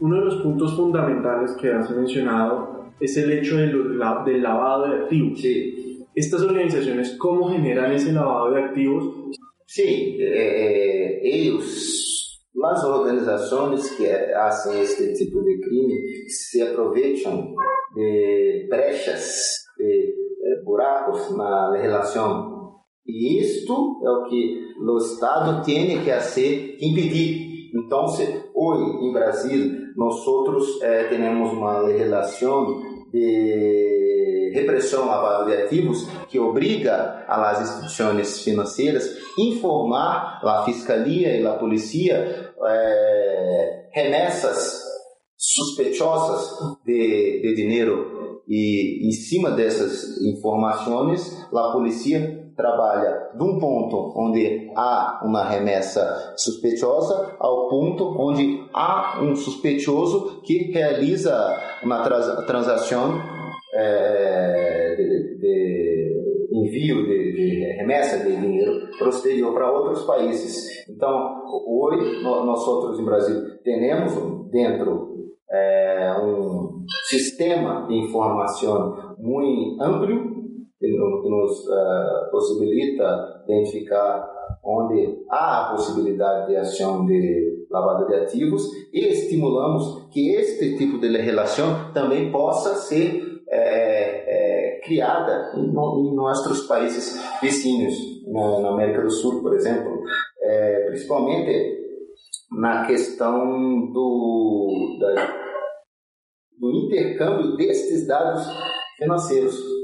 Uno 0.00 0.18
de 0.18 0.24
los 0.26 0.42
puntos 0.42 0.74
fundamentales 0.74 1.54
que 1.54 1.70
has 1.70 1.88
mencionado 1.88 2.73
es 3.00 3.16
el 3.16 3.32
hecho 3.32 3.56
del, 3.56 3.98
del 4.26 4.42
lavado 4.42 4.88
de 4.88 5.02
activos. 5.02 5.40
Sí. 5.40 6.06
¿Estas 6.14 6.42
organizaciones 6.42 7.16
cómo 7.18 7.50
generan 7.50 7.92
ese 7.92 8.12
lavado 8.12 8.52
de 8.52 8.62
activos? 8.62 9.32
Sí, 9.66 10.16
eh, 10.20 11.20
ellos, 11.22 12.40
las 12.54 12.84
organizaciones 12.84 13.90
que 13.98 14.12
hacen 14.12 14.78
este 14.78 15.12
tipo 15.14 15.42
de 15.42 15.58
crime, 15.60 15.94
se 16.28 16.62
aprovecham 16.62 17.54
de 17.96 18.66
brechas, 18.70 19.64
de 19.76 20.14
buracos 20.64 21.36
na 21.36 21.76
relação. 21.76 22.54
E 23.06 23.38
isto 23.40 24.00
é 24.02 24.10
o 24.10 24.24
que 24.24 24.74
o 24.80 24.98
Estado 24.98 25.64
tem 25.64 26.00
que 26.02 26.10
fazer, 26.10 26.78
impedir. 26.80 27.70
Então, 27.74 28.06
hoje 28.54 29.04
em 29.04 29.12
Brasil, 29.12 29.83
nós 29.96 30.26
outros 30.26 30.80
eh, 30.82 31.04
temos 31.04 31.52
uma 31.52 31.78
legislação 31.80 32.82
de 33.12 34.50
repressão 34.54 35.06
lavado 35.06 35.46
de 35.46 35.56
ativos 35.56 36.06
que 36.28 36.38
obriga 36.38 37.24
as 37.28 37.60
instituições 37.60 38.40
financeiras 38.40 39.16
informar 39.38 40.40
a 40.44 40.64
fiscalia 40.64 41.36
e 41.36 41.46
a 41.46 41.54
polícia 41.54 42.52
eh, 42.66 43.88
remessas 43.92 44.82
suspeitosas 45.36 46.76
de, 46.84 47.40
de 47.42 47.54
dinheiro 47.54 48.23
e 48.48 49.06
em 49.06 49.10
cima 49.10 49.50
dessas 49.50 50.20
informações 50.22 51.46
a 51.52 51.72
polícia 51.72 52.44
trabalha 52.56 53.30
de 53.36 53.42
um 53.42 53.58
ponto 53.58 54.12
onde 54.16 54.70
há 54.76 55.22
uma 55.24 55.44
remessa 55.44 56.34
suspeitosa 56.36 57.36
ao 57.38 57.68
ponto 57.68 58.14
onde 58.18 58.64
há 58.72 59.20
um 59.22 59.34
suspeitoso 59.34 60.40
que 60.42 60.70
realiza 60.72 61.34
uma 61.82 62.02
transação 62.46 63.20
é, 63.74 64.94
de, 64.96 65.38
de, 65.38 66.48
envio 66.52 67.04
de, 67.06 67.32
de, 67.32 67.76
remessa 67.76 68.24
de 68.24 68.36
dinheiro 68.36 68.88
exterior 69.08 69.52
para 69.52 69.72
outros 69.72 70.04
países. 70.04 70.88
Então, 70.88 71.42
hoje 71.66 72.22
nós 72.22 72.66
outros 72.68 73.00
em 73.00 73.04
Brasil 73.04 73.58
temos 73.64 74.12
dentro 74.50 75.13
é, 75.54 76.16
um 76.20 76.84
sistema 77.08 77.86
de 77.86 77.94
informação 77.94 79.14
muito 79.18 79.82
amplo 79.82 80.34
que 80.80 80.88
nos 81.30 81.66
uh, 81.68 82.30
possibilita 82.30 83.42
identificar 83.48 84.28
onde 84.62 85.24
há 85.30 85.60
a 85.60 85.70
possibilidade 85.70 86.48
de 86.48 86.56
ação 86.56 87.06
de 87.06 87.66
lavada 87.70 88.06
de 88.06 88.14
ativos 88.16 88.62
e 88.92 89.00
estimulamos 89.06 90.08
que 90.10 90.34
este 90.34 90.76
tipo 90.76 90.98
de 90.98 91.08
relação 91.16 91.92
também 91.92 92.30
possa 92.30 92.74
ser 92.74 93.22
é, 93.48 94.76
é, 94.76 94.80
criada 94.80 95.52
em, 95.56 95.68
em, 95.68 96.14
nossos 96.14 96.66
países 96.66 97.22
vizinhos, 97.40 97.94
na, 98.26 98.60
na, 98.60 98.68
América 98.70 99.02
do 99.02 99.10
Sul, 99.10 99.42
por 99.42 99.54
exemplo, 99.54 100.02
é, 100.42 100.86
principalmente 100.88 101.84
na 102.52 102.86
questão 102.86 103.90
do, 103.92 104.98
da, 105.00 105.43
intercâmbio 106.86 107.56
destes 107.56 108.06
dados 108.06 108.46
financeiros 108.98 109.74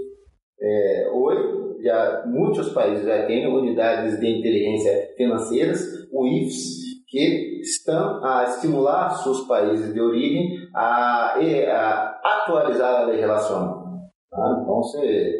é, 0.62 1.10
hoje, 1.12 1.82
já 1.82 2.24
muitos 2.26 2.68
países 2.72 3.06
já 3.06 3.24
têm 3.26 3.46
unidades 3.46 4.20
de 4.20 4.28
inteligência 4.28 5.14
financeiras, 5.16 5.80
o 6.12 6.26
IFS, 6.26 6.80
que 7.08 7.60
estão 7.62 8.22
a 8.22 8.44
estimular 8.44 9.10
seus 9.10 9.46
países 9.46 9.92
de 9.92 10.00
origem 10.00 10.50
a, 10.74 11.34
a 11.34 12.20
atualizar 12.22 12.94
a 12.94 13.06
legislação. 13.06 13.82
Tá? 14.30 14.60
Então, 14.62 14.82
se, 14.82 15.34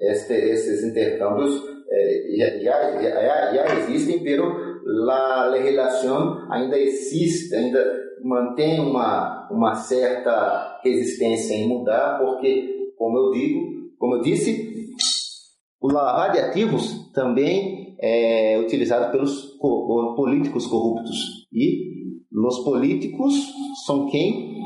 este, 0.00 0.32
esses 0.32 0.84
intercâmbios 0.84 1.62
é, 1.88 2.36
já, 2.36 3.00
já, 3.00 3.00
já, 3.00 3.54
já 3.54 3.78
existem, 3.78 4.22
mas 4.84 5.08
a 5.08 5.46
legislação 5.46 6.46
ainda 6.50 6.78
existe, 6.78 7.54
ainda 7.54 8.03
mantém 8.24 8.80
uma, 8.80 9.48
uma 9.50 9.74
certa 9.74 10.80
resistência 10.82 11.54
em 11.54 11.68
mudar, 11.68 12.18
porque, 12.18 12.92
como 12.96 13.18
eu 13.18 13.30
digo, 13.32 13.74
como 13.98 14.16
eu 14.16 14.22
disse, 14.22 14.88
o 15.80 15.92
lavar 15.92 16.32
de 16.32 16.38
ativos 16.38 17.12
também 17.12 17.96
é 18.00 18.58
utilizado 18.58 19.12
pelos 19.12 19.56
políticos 20.16 20.66
corruptos. 20.66 21.46
E 21.52 21.94
os 22.32 22.58
políticos 22.64 23.34
são 23.86 24.06
quem 24.08 24.58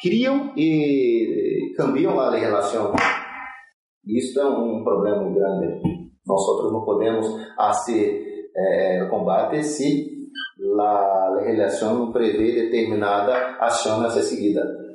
criam 0.00 0.52
e 0.56 1.72
cambiam 1.76 2.18
a 2.18 2.34
relação. 2.34 2.92
Isso 4.06 4.40
é 4.40 4.46
um 4.46 4.82
problema 4.82 5.30
grande. 5.30 5.80
Nós 6.26 6.40
outros 6.48 6.72
não 6.72 6.84
podemos 6.84 7.26
fazer 7.54 8.50
é, 8.56 9.06
combate 9.10 9.62
se 9.62 10.15
a 10.80 11.30
legislação 11.40 11.98
não 11.98 12.12
prevê 12.12 12.52
determinada 12.52 13.56
ação 13.60 14.04
a 14.04 14.10
ser 14.10 14.22
seguida. 14.22 14.86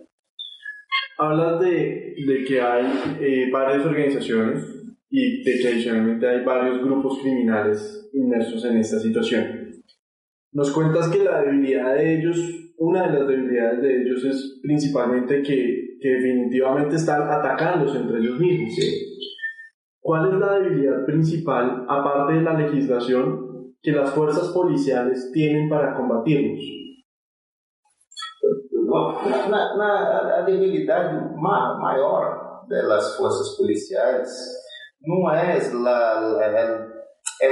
hablas 1.22 1.60
de, 1.60 2.16
de 2.26 2.44
que 2.46 2.60
hay 2.60 2.86
eh, 3.20 3.50
varias 3.52 3.86
organizaciones 3.86 4.66
y 5.10 5.44
de 5.44 5.60
que 5.60 5.68
adicionalmente 5.68 6.28
hay 6.28 6.44
varios 6.44 6.84
grupos 6.84 7.20
criminales 7.20 8.10
inmersos 8.14 8.66
en 8.66 8.78
esta 8.78 9.00
situación. 9.00 9.82
Nos 10.54 10.72
cuentas 10.72 11.10
que 11.10 11.24
la 11.24 11.42
debilidad 11.42 11.96
de 11.96 12.18
ellos, 12.18 12.40
una 12.78 13.08
de 13.08 13.20
las 13.20 13.28
debilidades 13.28 13.82
de 13.82 14.02
ellos 14.02 14.26
es 14.26 14.60
principalmente 14.64 15.44
que, 15.44 15.98
que 16.02 16.10
definitivamente 16.10 16.96
están 16.96 17.30
atacándose 17.30 18.00
entre 18.00 18.18
ellos 18.20 18.40
mismos. 18.40 18.74
¿Cuál 20.02 20.34
es 20.34 20.40
la 20.40 20.60
debilidad 20.60 21.06
principal, 21.06 21.86
aparte 21.88 22.34
de 22.34 22.42
la 22.42 22.60
legislación, 22.60 23.51
que 23.82 23.92
las 23.92 24.12
fuerzas 24.12 24.50
policiales 24.50 25.32
tienen 25.34 25.70
para 25.70 25.96
combatirlos? 25.96 26.60
a 28.94 30.42
debilidade 30.46 31.36
maior 31.38 32.66
das 32.68 33.16
forças 33.16 33.56
policiais 33.58 34.30
não 35.02 35.32
é, 35.32 35.58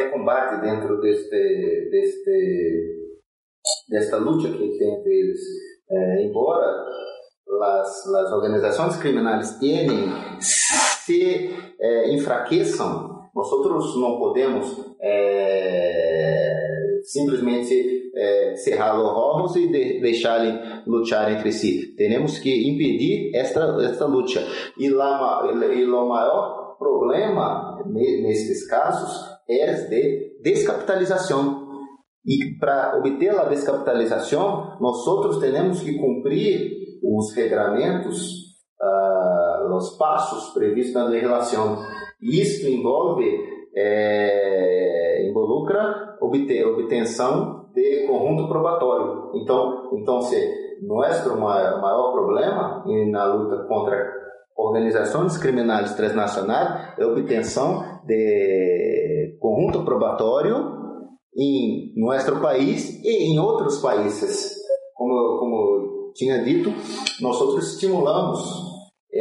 o 0.07 0.11
combate 0.11 0.61
dentro 0.61 0.99
deste, 0.99 1.89
desta 3.89 4.17
luta 4.17 4.49
que 4.49 4.77
tem 4.77 4.99
entre 4.99 5.11
eles. 5.11 5.39
Embora 6.21 6.85
as, 7.61 8.07
as 8.07 8.31
organizações 8.31 8.95
criminais 8.97 9.57
tenham 9.59 10.39
se 10.39 11.49
é, 11.79 12.13
enfraqueçam, 12.13 13.18
nós 13.35 13.51
outros 13.51 13.95
não 13.99 14.17
podemos 14.17 14.95
é, 15.01 16.99
simplesmente 17.03 18.11
é, 18.15 18.55
cerrar 18.55 18.99
os 18.99 19.05
órgãos 19.05 19.55
e 19.55 19.67
de, 19.67 20.01
deixá-los 20.01 20.85
lutar 20.85 21.31
entre 21.31 21.51
si. 21.51 21.95
Temos 21.95 22.39
que 22.39 22.69
impedir 22.69 23.35
esta, 23.35 23.77
esta 23.83 24.05
luta. 24.05 24.41
E, 24.77 24.89
lá, 24.89 25.41
e 25.45 25.85
o 25.85 26.07
maior 26.07 26.75
problema 26.77 27.83
nesses 27.85 28.67
casos 28.67 29.39
é 29.49 29.73
de 29.73 30.39
descapitalização. 30.41 31.67
E 32.25 32.57
para 32.59 32.97
obter 32.97 33.31
a 33.37 33.45
descapitalização, 33.45 34.77
nós 34.79 35.07
outros 35.07 35.37
temos 35.39 35.81
que 35.81 35.97
cumprir 35.97 36.71
os 37.01 37.33
regramentos, 37.33 38.31
uh, 38.81 39.75
os 39.75 39.97
passos 39.97 40.53
previstos 40.53 40.93
na 40.93 41.05
legislação. 41.05 41.79
Isso 42.21 42.67
envolve, 42.67 43.25
é, 43.75 45.29
involucra 45.29 46.17
obter, 46.21 46.65
obtenção 46.65 47.69
de 47.73 48.08
conjunto 48.08 48.47
probatório. 48.47 49.32
Então, 49.36 49.89
então 49.93 50.21
se 50.21 50.38
nosso 50.82 51.38
maior, 51.38 52.12
problema 52.12 52.84
na 53.12 53.25
luta 53.34 53.65
contra 53.67 54.19
organizações 54.58 55.38
criminais 55.38 55.93
transnacionais 55.93 56.97
é 56.97 57.03
a 57.03 57.08
obtenção 57.08 57.84
de 58.05 59.38
conjunto 59.39 59.84
probatório 59.86 60.77
em 61.38 61.93
nosso 61.95 62.39
país 62.41 63.01
e 63.03 63.32
em 63.32 63.39
outros 63.39 63.82
países. 63.82 64.58
Como, 64.95 65.39
como 65.39 66.12
tinha 66.13 66.43
dito, 66.43 66.69
nós 67.21 67.39
outros 67.39 67.73
estimulamos 67.73 68.68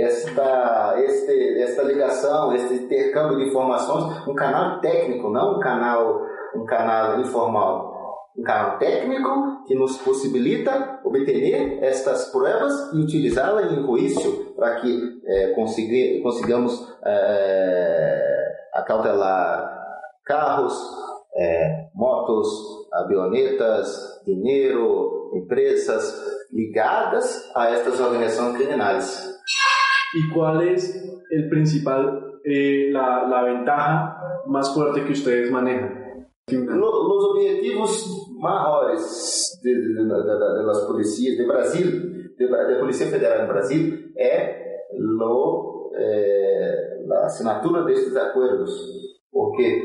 esta, 0.00 0.94
este, 0.98 1.60
esta 1.60 1.82
ligação, 1.82 2.54
este 2.54 2.74
intercâmbio 2.74 3.38
de 3.38 3.48
informações, 3.48 4.26
um 4.26 4.34
canal 4.34 4.80
técnico, 4.80 5.30
não 5.30 5.56
um 5.56 5.60
canal, 5.60 6.20
um 6.54 6.64
canal 6.64 7.20
informal 7.20 7.98
um 8.38 8.42
canal 8.42 8.78
técnico 8.78 9.64
que 9.66 9.74
nos 9.74 9.98
possibilita 9.98 11.00
obter 11.04 11.82
estas 11.82 12.30
provas 12.30 12.92
e 12.94 12.98
utilizá-las 12.98 13.72
em 13.72 13.82
juízo 13.82 14.54
para 14.54 14.76
que 14.76 15.20
é, 15.26 15.50
consiga, 15.54 16.22
consigamos 16.22 16.96
é, 17.04 18.46
acautelar 18.74 19.76
carros, 20.24 20.74
é, 21.36 21.88
motos, 21.94 22.48
avionetas, 22.92 24.22
dinheiro, 24.24 25.32
empresas 25.34 26.14
ligadas 26.52 27.50
a 27.56 27.70
estas 27.70 27.98
organizações 27.98 28.56
criminais. 28.56 29.27
¿Y 30.14 30.28
cuál 30.32 30.62
es 30.62 31.04
el 31.30 31.48
principal, 31.48 32.40
eh, 32.44 32.88
la, 32.90 33.26
la 33.28 33.42
ventaja 33.42 34.42
más 34.46 34.74
fuerte 34.74 35.04
que 35.04 35.12
ustedes 35.12 35.50
manejan? 35.50 36.28
Los 36.50 37.24
objetivos 37.30 38.32
maiores 38.38 39.60
de, 39.62 39.70
de, 39.70 40.04
de, 40.04 40.04
de, 40.04 40.64
las 40.64 40.80
policías 40.86 41.36
de 41.36 41.46
Brasil, 41.46 42.34
de, 42.38 42.46
de 42.46 42.80
Policía 42.80 43.08
Federal 43.08 43.46
de 43.46 43.52
Brasil, 43.52 44.12
é 44.16 44.88
lo, 44.96 45.92
eh, 45.94 47.04
a 47.12 47.26
assinatura 47.26 47.84
desses 47.84 48.16
acordos. 48.16 48.70
Porque 49.30 49.82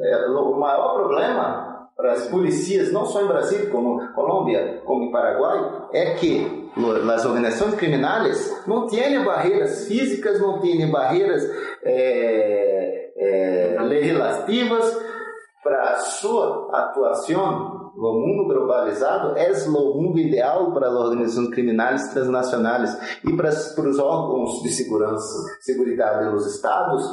é, 0.00 0.28
o 0.28 0.58
maior 0.58 0.94
problema 0.94 1.79
para 2.00 2.12
as 2.12 2.26
polícias, 2.28 2.90
não 2.92 3.04
só 3.04 3.22
em 3.22 3.28
Brasil, 3.28 3.70
como 3.70 4.00
Colômbia, 4.14 4.80
como 4.86 5.04
em 5.04 5.12
Paraguai, 5.12 5.88
é 5.92 6.14
que 6.14 6.70
as 7.12 7.26
organizações 7.26 7.74
criminais 7.74 8.64
não 8.66 8.86
têm 8.86 9.22
barreiras 9.22 9.86
físicas, 9.86 10.40
não 10.40 10.60
têm 10.60 10.90
barreiras 10.90 11.44
é, 11.84 13.10
é, 13.16 13.82
legislativas 13.82 14.98
para 15.62 15.96
sua 15.96 16.70
atuação 16.72 17.92
no 17.94 18.12
mundo 18.14 18.48
globalizado. 18.48 19.36
É 19.36 19.52
o 19.52 19.94
mundo 19.94 20.18
ideal 20.18 20.72
para 20.72 20.88
as 20.88 20.94
organizações 20.94 21.50
criminais 21.50 22.08
transnacionais 22.14 23.20
e 23.24 23.36
para, 23.36 23.50
para 23.76 23.88
os 23.88 23.98
órgãos 23.98 24.62
de 24.62 24.70
segurança, 24.70 25.58
seguridade 25.60 26.30
dos 26.30 26.46
estados, 26.46 27.04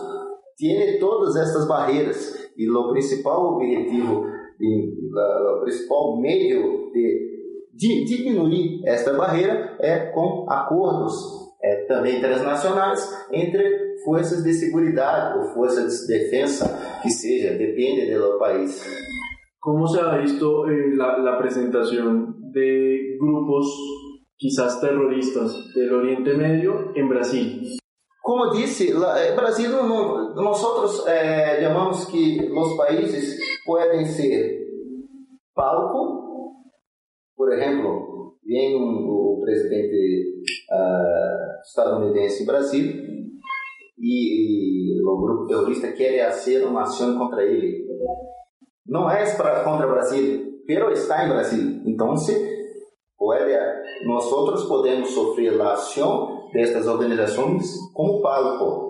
tem 0.57 0.97
todas 0.99 1.35
essas 1.35 1.67
barreiras 1.67 2.47
e 2.57 2.67
o 2.69 2.89
principal 2.89 3.53
objetivo, 3.53 4.25
o 4.59 5.61
principal 5.61 6.19
meio 6.19 6.91
de, 6.91 7.69
de 7.73 8.05
diminuir 8.05 8.81
esta 8.85 9.13
barreira 9.13 9.77
é 9.79 10.11
com 10.11 10.45
acordos 10.49 11.13
é, 11.61 11.85
também 11.85 12.19
transnacionais 12.19 13.27
entre 13.31 13.87
forças 14.03 14.43
de 14.43 14.53
seguridade 14.53 15.39
ou 15.39 15.53
forças 15.53 16.07
de 16.07 16.19
defesa, 16.19 16.99
que 17.01 17.09
seja, 17.09 17.57
depende 17.57 18.13
do 18.13 18.37
país. 18.39 18.83
Como 19.59 19.87
se 19.87 19.99
ha 19.99 20.17
visto 20.17 20.69
eh, 20.69 20.95
la, 20.95 21.17
la 21.17 21.37
presentación 21.37 22.51
de 22.53 23.17
grupos 23.19 23.67
quizás 24.37 24.79
terroristas 24.79 25.73
del 25.73 25.93
Oriente 25.93 26.35
Medio 26.35 26.93
en 26.95 27.09
Brasil? 27.09 27.77
Como 28.21 28.51
disse, 28.51 28.91
eh, 28.91 29.35
Brasil, 29.35 29.71
nós 29.71 31.05
eh, 31.07 31.59
chamamos 31.61 32.05
que 32.05 32.49
os 32.53 32.77
países 32.77 33.39
podem 33.67 34.05
ser 34.05 34.65
palco, 35.53 36.55
por 37.35 37.51
exemplo, 37.51 38.37
vem 38.45 38.77
um, 38.77 39.09
o 39.09 39.41
presidente 39.41 40.43
uh, 40.71 41.61
estadunidense 41.61 42.43
em 42.43 42.45
Brasil, 42.45 42.85
e, 43.99 44.99
e 44.99 45.03
o 45.03 45.17
grupo 45.17 45.47
terrorista 45.47 45.91
quer 45.91 46.25
fazer 46.29 46.65
uma 46.65 46.83
ação 46.83 47.17
contra 47.17 47.43
ele. 47.43 47.85
Não 48.85 49.11
é 49.11 49.35
para, 49.35 49.63
contra 49.65 49.85
o 49.85 49.91
Brasil, 49.91 50.61
pero 50.65 50.91
está 50.91 51.25
em 51.25 51.29
Brasil. 51.29 51.81
Então, 51.85 52.15
pode, 53.17 53.53
nós 54.05 54.31
outros 54.31 54.63
podemos 54.63 55.09
sofrer 55.09 55.59
a 55.59 55.73
ação 55.73 56.49
destas 56.53 56.87
organizações 56.87 57.75
como 57.93 58.21
palco. 58.21 58.87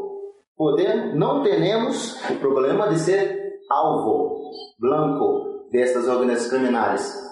Podemos, 0.55 1.15
não 1.17 1.41
temos 1.41 2.21
o 2.29 2.35
problema 2.39 2.89
de 2.89 2.99
ser 2.99 3.57
alvo 3.69 4.36
branco 4.79 5.67
destas 5.71 6.07
organizações 6.07 6.51
criminais 6.51 7.27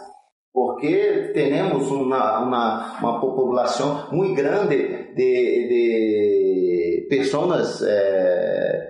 porque 0.56 1.32
temos 1.34 1.92
uma, 1.92 2.40
uma, 2.40 2.98
uma 3.00 3.20
população 3.20 4.08
muito 4.14 4.36
grande 4.36 4.78
de, 5.14 5.68
de 5.68 7.08
pessoas 7.10 7.82
é, 7.82 8.88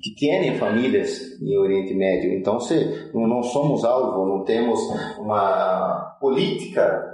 que 0.00 0.14
têm 0.14 0.56
famílias 0.58 1.40
em 1.42 1.58
Oriente 1.58 1.92
Médio. 1.94 2.32
Então, 2.34 2.60
se 2.60 3.10
não 3.12 3.42
somos 3.42 3.84
alvo, 3.84 4.24
não 4.24 4.44
temos 4.44 4.78
uma 5.18 6.16
política 6.20 7.04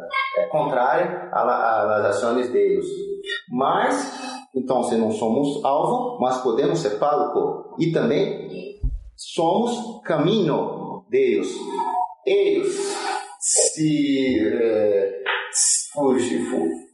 contrária 0.50 1.30
às 1.32 2.04
ações 2.04 2.50
deles. 2.50 2.84
Mas, 3.50 4.46
então, 4.54 4.82
se 4.82 4.96
não 4.96 5.10
somos 5.12 5.64
alvo, 5.64 6.20
mas 6.20 6.42
podemos 6.42 6.78
ser 6.78 6.98
palco 6.98 7.74
e 7.78 7.90
também 7.90 8.67
somos 9.38 10.02
caminho 10.02 11.04
deles 11.08 11.48
eles 12.28 12.76
se 13.40 14.42
fugir, 15.94 16.42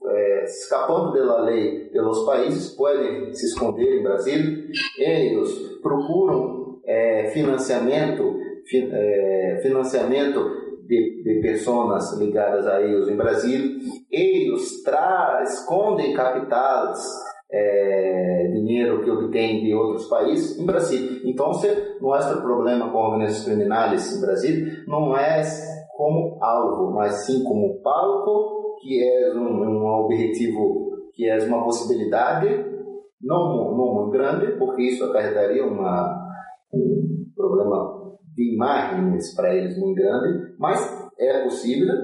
é, 0.07 0.45
escapando 0.45 1.13
da 1.13 1.43
lei 1.43 1.89
pelos 1.91 2.25
países, 2.25 2.71
podem 2.77 3.35
se 3.35 3.47
esconder 3.47 3.99
em 4.01 4.03
Brasil. 4.03 4.69
Eles 4.97 5.51
procuram 5.83 6.81
é, 6.87 7.31
financiamento, 7.33 8.37
fi, 8.67 8.89
é, 8.93 9.61
financiamento 9.63 10.39
de, 10.87 11.23
de, 11.25 11.41
pessoas 11.41 12.17
ligadas 12.19 12.67
a 12.67 12.81
eles 12.81 13.09
em 13.09 13.17
Brasil. 13.17 13.79
Eles 14.11 14.83
tra 14.85 15.43
escondem 15.43 16.15
capitais 16.15 17.03
é, 17.51 18.49
dinheiro 18.53 19.05
que 19.05 19.11
obtém 19.11 19.63
de 19.63 19.75
outros 19.75 20.07
países 20.09 20.59
em 20.59 20.67
Brasil. 20.67 21.21
Então, 21.25 21.53
nosso 22.01 22.43
problema 22.43 22.91
com 22.91 22.99
organizações 22.99 23.45
criminais 23.45 24.17
em 24.17 24.21
Brasil 24.21 24.67
não 24.87 25.17
é 25.17 25.43
como 25.97 26.39
alvo, 26.43 26.93
mas 26.93 27.27
sim 27.27 27.45
como 27.45 27.81
palco, 27.81 28.77
que 28.81 29.03
é 29.03 29.33
um, 29.35 29.63
um 29.63 29.87
objetivo, 30.05 30.91
que 31.15 31.29
é 31.29 31.39
uma 31.47 31.65
possibilidade, 31.65 32.49
não, 33.23 33.77
não 33.77 33.95
muito 33.95 34.11
grande, 34.11 34.59
porque 34.59 34.83
isso 34.83 35.05
acarretaria 35.05 35.65
uma, 35.65 36.29
um 36.73 37.27
problema 37.37 38.05
de 38.35 38.55
imagens 38.55 39.35
para 39.35 39.55
eles 39.55 39.79
muito 39.79 39.97
grande, 39.97 40.55
mas 40.59 41.09
é 41.19 41.45
possível 41.45 41.95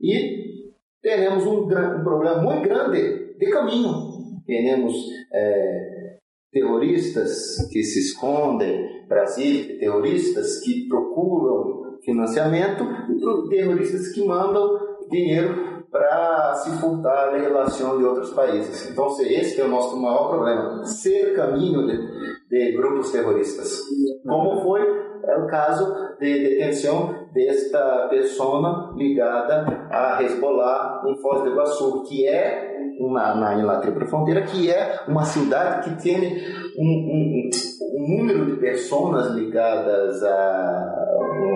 e 0.00 0.68
teremos 1.02 1.46
um, 1.46 1.62
um 1.62 2.04
problema 2.04 2.42
muito 2.42 2.68
grande 2.68 3.34
de 3.38 3.50
caminho 3.50 4.07
temos 4.48 4.94
é, 5.30 6.16
terroristas 6.50 7.68
que 7.70 7.82
se 7.82 8.00
escondem, 8.00 9.06
Brasil, 9.06 9.78
terroristas 9.78 10.60
que 10.60 10.88
procuram 10.88 11.98
financiamento 12.02 12.82
e 13.10 13.48
terroristas 13.50 14.08
que 14.08 14.24
mandam 14.24 14.96
dinheiro 15.10 15.84
para 15.90 16.54
se 16.54 16.70
furtar 16.80 17.32
na 17.32 17.38
relação 17.38 17.98
de 17.98 18.04
outros 18.04 18.30
países. 18.30 18.90
Então, 18.90 19.06
esse 19.20 19.60
é 19.60 19.64
o 19.64 19.68
nosso 19.68 20.00
maior 20.00 20.30
problema, 20.30 20.84
ser 20.84 21.34
caminho 21.34 21.86
de, 21.86 22.48
de 22.48 22.72
grupos 22.72 23.10
terroristas. 23.10 23.80
Como 24.26 24.62
foi 24.62 24.80
o 24.82 25.46
caso 25.46 26.16
de 26.18 26.48
detenção 26.48 27.17
desta 27.32 28.08
pessoa 28.08 28.94
ligada 28.96 29.88
a 29.90 30.22
Hezbollah 30.22 31.02
em 31.06 31.16
Foz 31.16 31.42
do 31.42 31.50
Iguaçu, 31.50 32.04
que 32.04 32.26
é 32.26 32.76
uma, 32.98 33.34
na, 33.34 33.56
na 33.56 34.06
Fronteira, 34.06 34.42
que 34.42 34.70
é 34.70 35.00
uma 35.06 35.24
cidade 35.24 35.88
que 35.88 36.02
tem 36.02 36.42
um, 36.78 36.84
um, 36.84 37.50
um 37.96 38.16
número 38.16 38.46
de 38.46 38.56
pessoas 38.60 39.32
ligadas 39.34 40.22
a 40.22 41.06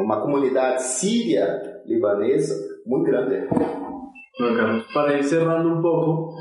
uma 0.05 0.21
comunidade 0.21 0.83
síria 0.83 1.81
libanesa 1.87 2.55
muito 2.87 3.05
grande. 3.11 3.49
Para 4.95 5.19
ir 5.19 5.25
cerrando 5.25 5.69
un 5.69 5.83
poco, 5.83 6.35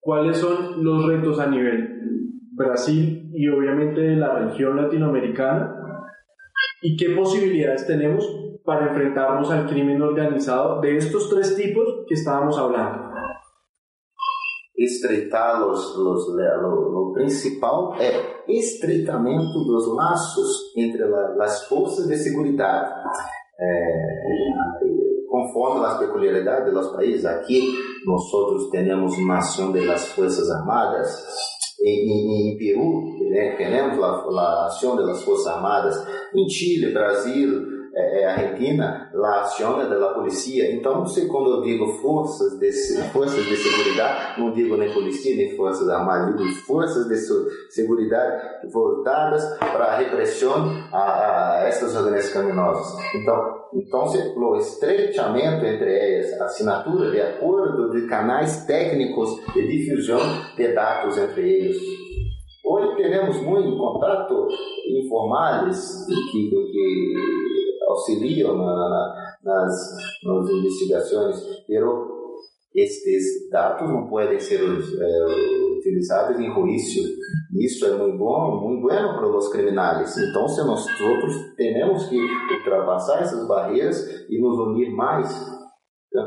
¿cuáles 0.00 0.36
son 0.36 0.84
los 0.84 1.06
retos 1.06 1.38
a 1.38 1.46
nivel 1.46 2.00
Brasil 2.52 3.30
y 3.32 3.48
obviamente 3.48 4.00
de 4.00 4.16
la 4.16 4.38
región 4.38 4.76
latinoamericana? 4.76 5.76
¿Y 6.82 6.96
qué 6.96 7.10
posibilidades 7.10 7.86
tenemos 7.86 8.49
para 8.70 8.92
enfrentarnos 8.92 9.50
al 9.50 9.66
crimen 9.66 10.00
organizado 10.00 10.80
de 10.80 10.96
estos 10.96 11.28
tres 11.28 11.56
tipos 11.56 12.06
que 12.06 12.14
estábamos 12.14 12.56
hablando? 12.56 13.10
estreitar 14.78 15.66
os, 15.66 15.94
os, 15.94 16.28
o, 16.28 17.10
o, 17.10 17.12
principal 17.12 17.96
é 17.96 18.44
estreitamento 18.48 19.64
dos 19.66 19.94
laços 19.94 20.72
entre 20.74 21.02
as 21.38 21.66
forças 21.66 22.06
de 22.06 22.16
segurança. 22.16 22.94
É, 23.60 24.30
conforme 25.28 25.84
as 25.84 25.98
peculiaridades 25.98 26.72
dos 26.72 26.92
países, 26.92 27.26
aqui 27.26 27.60
nós 28.06 28.22
temos 28.70 29.18
uma 29.18 29.38
ação 29.38 29.72
das 29.72 30.06
Forças 30.12 30.48
Armadas, 30.50 31.08
em, 31.82 32.52
em, 32.52 32.56
Peru 32.56 33.02
né, 33.30 33.56
temos 33.56 34.02
a 34.02 34.66
ação 34.66 34.96
das 34.96 35.22
Forças 35.24 35.46
Armadas, 35.48 35.96
em 36.34 36.48
Chile, 36.48 36.92
Brasil, 36.94 37.79
é, 37.94 38.26
Argentina, 38.26 39.10
a 39.14 39.40
aciona 39.40 39.84
da 39.86 40.14
polícia. 40.14 40.72
Então, 40.72 41.04
se 41.06 41.26
quando 41.26 41.50
eu 41.50 41.62
digo 41.62 41.86
forças 41.98 42.58
de, 42.58 42.72
forças 43.12 43.44
de 43.44 43.56
segurança, 43.56 44.34
não 44.38 44.52
digo 44.52 44.76
nem 44.76 44.92
polícia, 44.92 45.34
nem 45.36 45.56
forças 45.56 45.88
armadas, 45.88 46.36
digo 46.36 46.54
forças 46.66 47.08
de 47.08 47.16
segurança 47.70 47.90
voltadas 48.72 49.58
para 49.58 49.84
a 49.84 49.96
repressão 49.96 50.70
a, 50.92 51.58
a 51.58 51.64
estas 51.66 51.96
organizações 51.96 52.32
criminosas. 52.32 53.14
Então, 53.14 53.60
então, 53.72 54.04
o 54.36 54.56
estreitamento 54.56 55.64
entre 55.64 55.96
elas, 55.96 56.40
a 56.40 56.44
assinatura 56.46 57.10
de 57.10 57.20
acordo 57.20 57.90
de 57.90 58.06
canais 58.06 58.64
técnicos 58.66 59.30
de 59.52 59.66
difusão 59.66 60.20
de 60.56 60.72
dados 60.72 61.16
entre 61.18 61.48
eles. 61.48 61.76
Hoje 62.64 62.96
temos 62.96 63.40
muito 63.42 63.76
contato 63.76 64.48
informais 64.88 66.06
que, 66.06 66.50
que 66.50 67.49
auxiliam 67.90 68.56
na, 68.56 68.74
na, 68.74 69.36
nas, 69.44 69.72
nas 70.24 70.50
investigações, 70.50 71.36
pero 71.66 72.20
estes 72.74 73.50
dados 73.50 73.88
não 73.88 74.06
podem 74.06 74.38
ser 74.38 74.60
é, 74.60 75.76
utilizados 75.76 76.38
em 76.38 76.52
juízo. 76.52 77.08
Isso 77.58 77.84
é 77.86 77.96
muito 77.96 78.16
bom, 78.16 78.60
muito 78.60 78.82
bueno 78.82 79.14
para 79.14 79.36
os 79.36 79.48
criminais. 79.48 80.16
Então, 80.16 80.46
se 80.46 80.64
nós 80.64 80.86
outros 81.00 81.54
temos 81.56 82.06
que 82.06 82.18
ultrapassar 82.54 83.22
essas 83.22 83.46
barreiras 83.46 84.26
e 84.28 84.40
nos 84.40 84.56
unir 84.58 84.94
mais, 84.94 85.28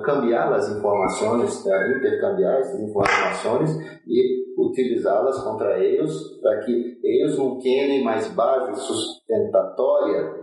cambiar 0.03 0.51
as 0.53 0.69
informações, 0.69 1.59
intercambiar 1.59 2.59
essas 2.59 2.79
informações 2.81 3.69
e 4.07 4.43
utilizá-las 4.57 5.41
contra 5.43 5.79
eles, 5.79 6.11
para 6.41 6.59
que 6.59 6.99
eles 7.03 7.37
não 7.37 7.59
tenham 7.59 8.03
mais 8.03 8.27
base 8.33 8.79
sustentatória, 8.81 10.42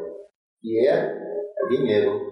que 0.61 0.87
é 0.87 1.15
dinheiro. 1.69 2.31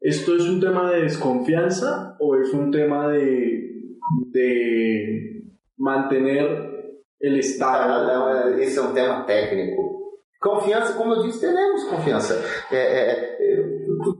¿Esto 0.00 0.34
es 0.34 0.42
un 0.42 0.60
tema 0.60 0.90
de 0.90 1.02
desconfianza 1.02 2.16
o 2.18 2.36
es 2.36 2.52
un 2.52 2.70
tema 2.70 3.08
de, 3.08 3.96
de 4.32 5.44
mantener 5.78 7.02
el 7.20 7.38
Estado? 7.38 7.88
Não, 7.88 8.50
não, 8.50 8.58
esse 8.58 8.78
é 8.78 8.82
um 8.82 8.92
tema 8.92 9.24
técnico. 9.24 9.92
Confiança, 10.40 10.94
como 10.94 11.14
eu 11.14 11.22
disse, 11.22 11.40
teremos 11.40 11.84
confiança. 11.84 12.34
É, 12.72 12.76
é, 12.76 13.38
é, 13.38 13.64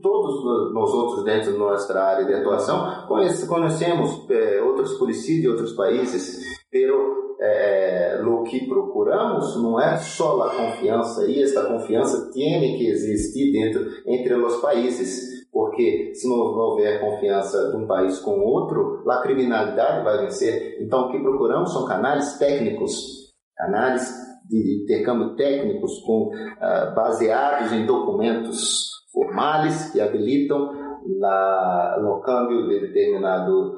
todos 0.00 0.72
nós 0.72 0.90
outros 0.94 1.24
dentro 1.24 1.52
da 1.52 1.58
nossa 1.58 2.00
área 2.00 2.24
de 2.24 2.34
atuação 2.34 3.08
conhecemos 3.08 4.24
outros 4.64 4.96
polícias 4.98 5.40
de 5.40 5.48
outros 5.48 5.72
países, 5.72 6.40
pero 6.70 7.21
é, 7.44 8.20
é, 8.20 8.22
o 8.24 8.42
que 8.44 8.66
procuramos 8.66 9.60
não 9.62 9.80
é 9.80 9.96
só 9.96 10.42
a 10.42 10.50
confiança, 10.50 11.26
e 11.26 11.42
esta 11.42 11.64
confiança 11.64 12.30
tem 12.32 12.78
que 12.78 12.86
existir 12.86 13.52
dentro 13.52 13.84
entre 14.06 14.34
os 14.34 14.60
países 14.60 15.42
porque 15.52 16.12
se 16.14 16.26
não 16.26 16.38
houver 16.38 16.98
confiança 16.98 17.70
de 17.70 17.76
um 17.76 17.86
país 17.86 18.18
com 18.20 18.40
outro, 18.40 19.04
a 19.06 19.20
criminalidade 19.20 20.02
vai 20.02 20.24
vencer. 20.24 20.78
Então, 20.80 21.08
o 21.08 21.12
que 21.12 21.20
procuramos 21.20 21.70
são 21.74 21.84
canais 21.84 22.38
técnicos, 22.38 23.30
canais 23.54 24.10
de 24.48 24.82
intercâmbio 24.82 25.36
técnicos 25.36 26.00
com, 26.06 26.28
uh, 26.28 26.94
baseados 26.94 27.70
em 27.72 27.84
documentos 27.84 28.88
formais 29.12 29.90
que 29.92 30.00
habilitam 30.00 30.72
na, 31.20 31.98
no 32.00 32.20
câmbio 32.22 32.68
de 32.68 32.80
determinado 32.80 33.74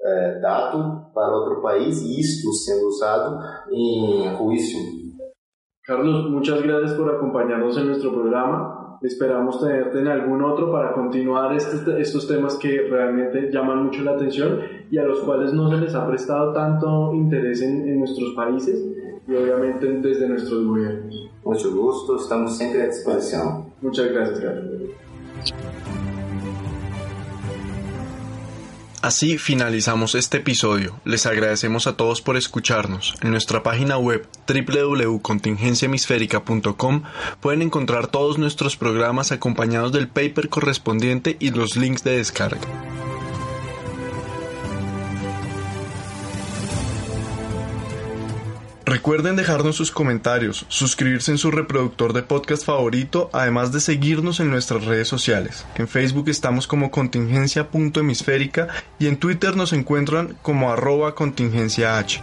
uh, 0.00 0.40
dado 0.40 1.10
para 1.14 1.36
outro 1.36 1.60
país 1.60 2.00
e 2.02 2.20
isto 2.20 2.52
sendo 2.52 2.88
usado 2.88 3.38
em 3.70 4.34
juízo. 4.36 4.78
Carlos, 5.84 6.30
muchas 6.30 6.62
gracias 6.62 6.92
por 6.92 7.14
acompañarnos 7.14 7.76
en 7.78 7.86
nuestro 7.86 8.12
programa. 8.12 8.98
Esperamos 9.00 9.60
tenerte 9.60 10.00
en 10.00 10.08
algún 10.08 10.42
otro 10.42 10.70
para 10.70 10.92
continuar 10.92 11.54
este, 11.54 12.00
estos 12.00 12.26
temas 12.26 12.56
que 12.56 12.82
realmente 12.90 13.50
llaman 13.50 13.84
mucho 13.84 14.02
la 14.02 14.12
atención 14.12 14.60
y 14.90 14.98
a 14.98 15.04
los 15.04 15.20
cuales 15.20 15.52
no 15.52 15.70
se 15.70 15.76
les 15.76 15.94
ha 15.94 16.06
prestado 16.06 16.52
tanto 16.52 17.14
interés 17.14 17.62
en, 17.62 17.88
en 17.88 18.00
nuestros 18.00 18.34
países 18.34 18.84
y 19.26 19.34
obviamente 19.34 19.86
desde 19.86 20.28
nuestros 20.28 20.64
gobiernos. 20.64 21.30
Mucho 21.44 21.74
gusto, 21.74 22.16
estamos 22.16 22.56
siempre 22.56 22.82
a 22.82 22.86
disposición. 22.86 23.72
Muchas 23.80 24.12
gracias, 24.12 24.40
Carlos. 24.40 24.78
Así 29.00 29.38
finalizamos 29.38 30.16
este 30.16 30.38
episodio. 30.38 30.98
Les 31.04 31.24
agradecemos 31.26 31.86
a 31.86 31.96
todos 31.96 32.20
por 32.20 32.36
escucharnos. 32.36 33.14
En 33.22 33.30
nuestra 33.30 33.62
página 33.62 33.96
web 33.96 34.26
www.contingenciahemisférica.com 34.48 37.02
pueden 37.40 37.62
encontrar 37.62 38.08
todos 38.08 38.38
nuestros 38.38 38.76
programas 38.76 39.30
acompañados 39.30 39.92
del 39.92 40.08
paper 40.08 40.48
correspondiente 40.48 41.36
y 41.38 41.52
los 41.52 41.76
links 41.76 42.02
de 42.02 42.16
descarga. 42.16 42.66
Recuerden 48.88 49.36
dejarnos 49.36 49.76
sus 49.76 49.90
comentarios, 49.90 50.64
suscribirse 50.68 51.30
en 51.30 51.36
su 51.36 51.50
reproductor 51.50 52.14
de 52.14 52.22
podcast 52.22 52.64
favorito, 52.64 53.28
además 53.34 53.70
de 53.70 53.80
seguirnos 53.80 54.40
en 54.40 54.48
nuestras 54.48 54.86
redes 54.86 55.06
sociales. 55.08 55.66
En 55.74 55.88
Facebook 55.88 56.30
estamos 56.30 56.66
como 56.66 56.90
contingencia.hemisférica 56.90 58.68
y 58.98 59.08
en 59.08 59.18
Twitter 59.18 59.56
nos 59.56 59.74
encuentran 59.74 60.38
como 60.40 60.72
arroba 60.72 61.14
contingencia 61.14 61.98
H. 61.98 62.22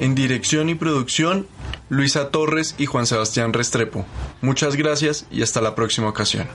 En 0.00 0.14
dirección 0.14 0.70
y 0.70 0.74
producción, 0.74 1.46
Luisa 1.88 2.30
Torres 2.30 2.74
y 2.78 2.86
Juan 2.86 3.06
Sebastián 3.06 3.52
Restrepo. 3.52 4.04
Muchas 4.40 4.76
gracias 4.76 5.26
y 5.30 5.42
hasta 5.42 5.60
la 5.60 5.74
próxima 5.74 6.08
ocasión. 6.08 6.48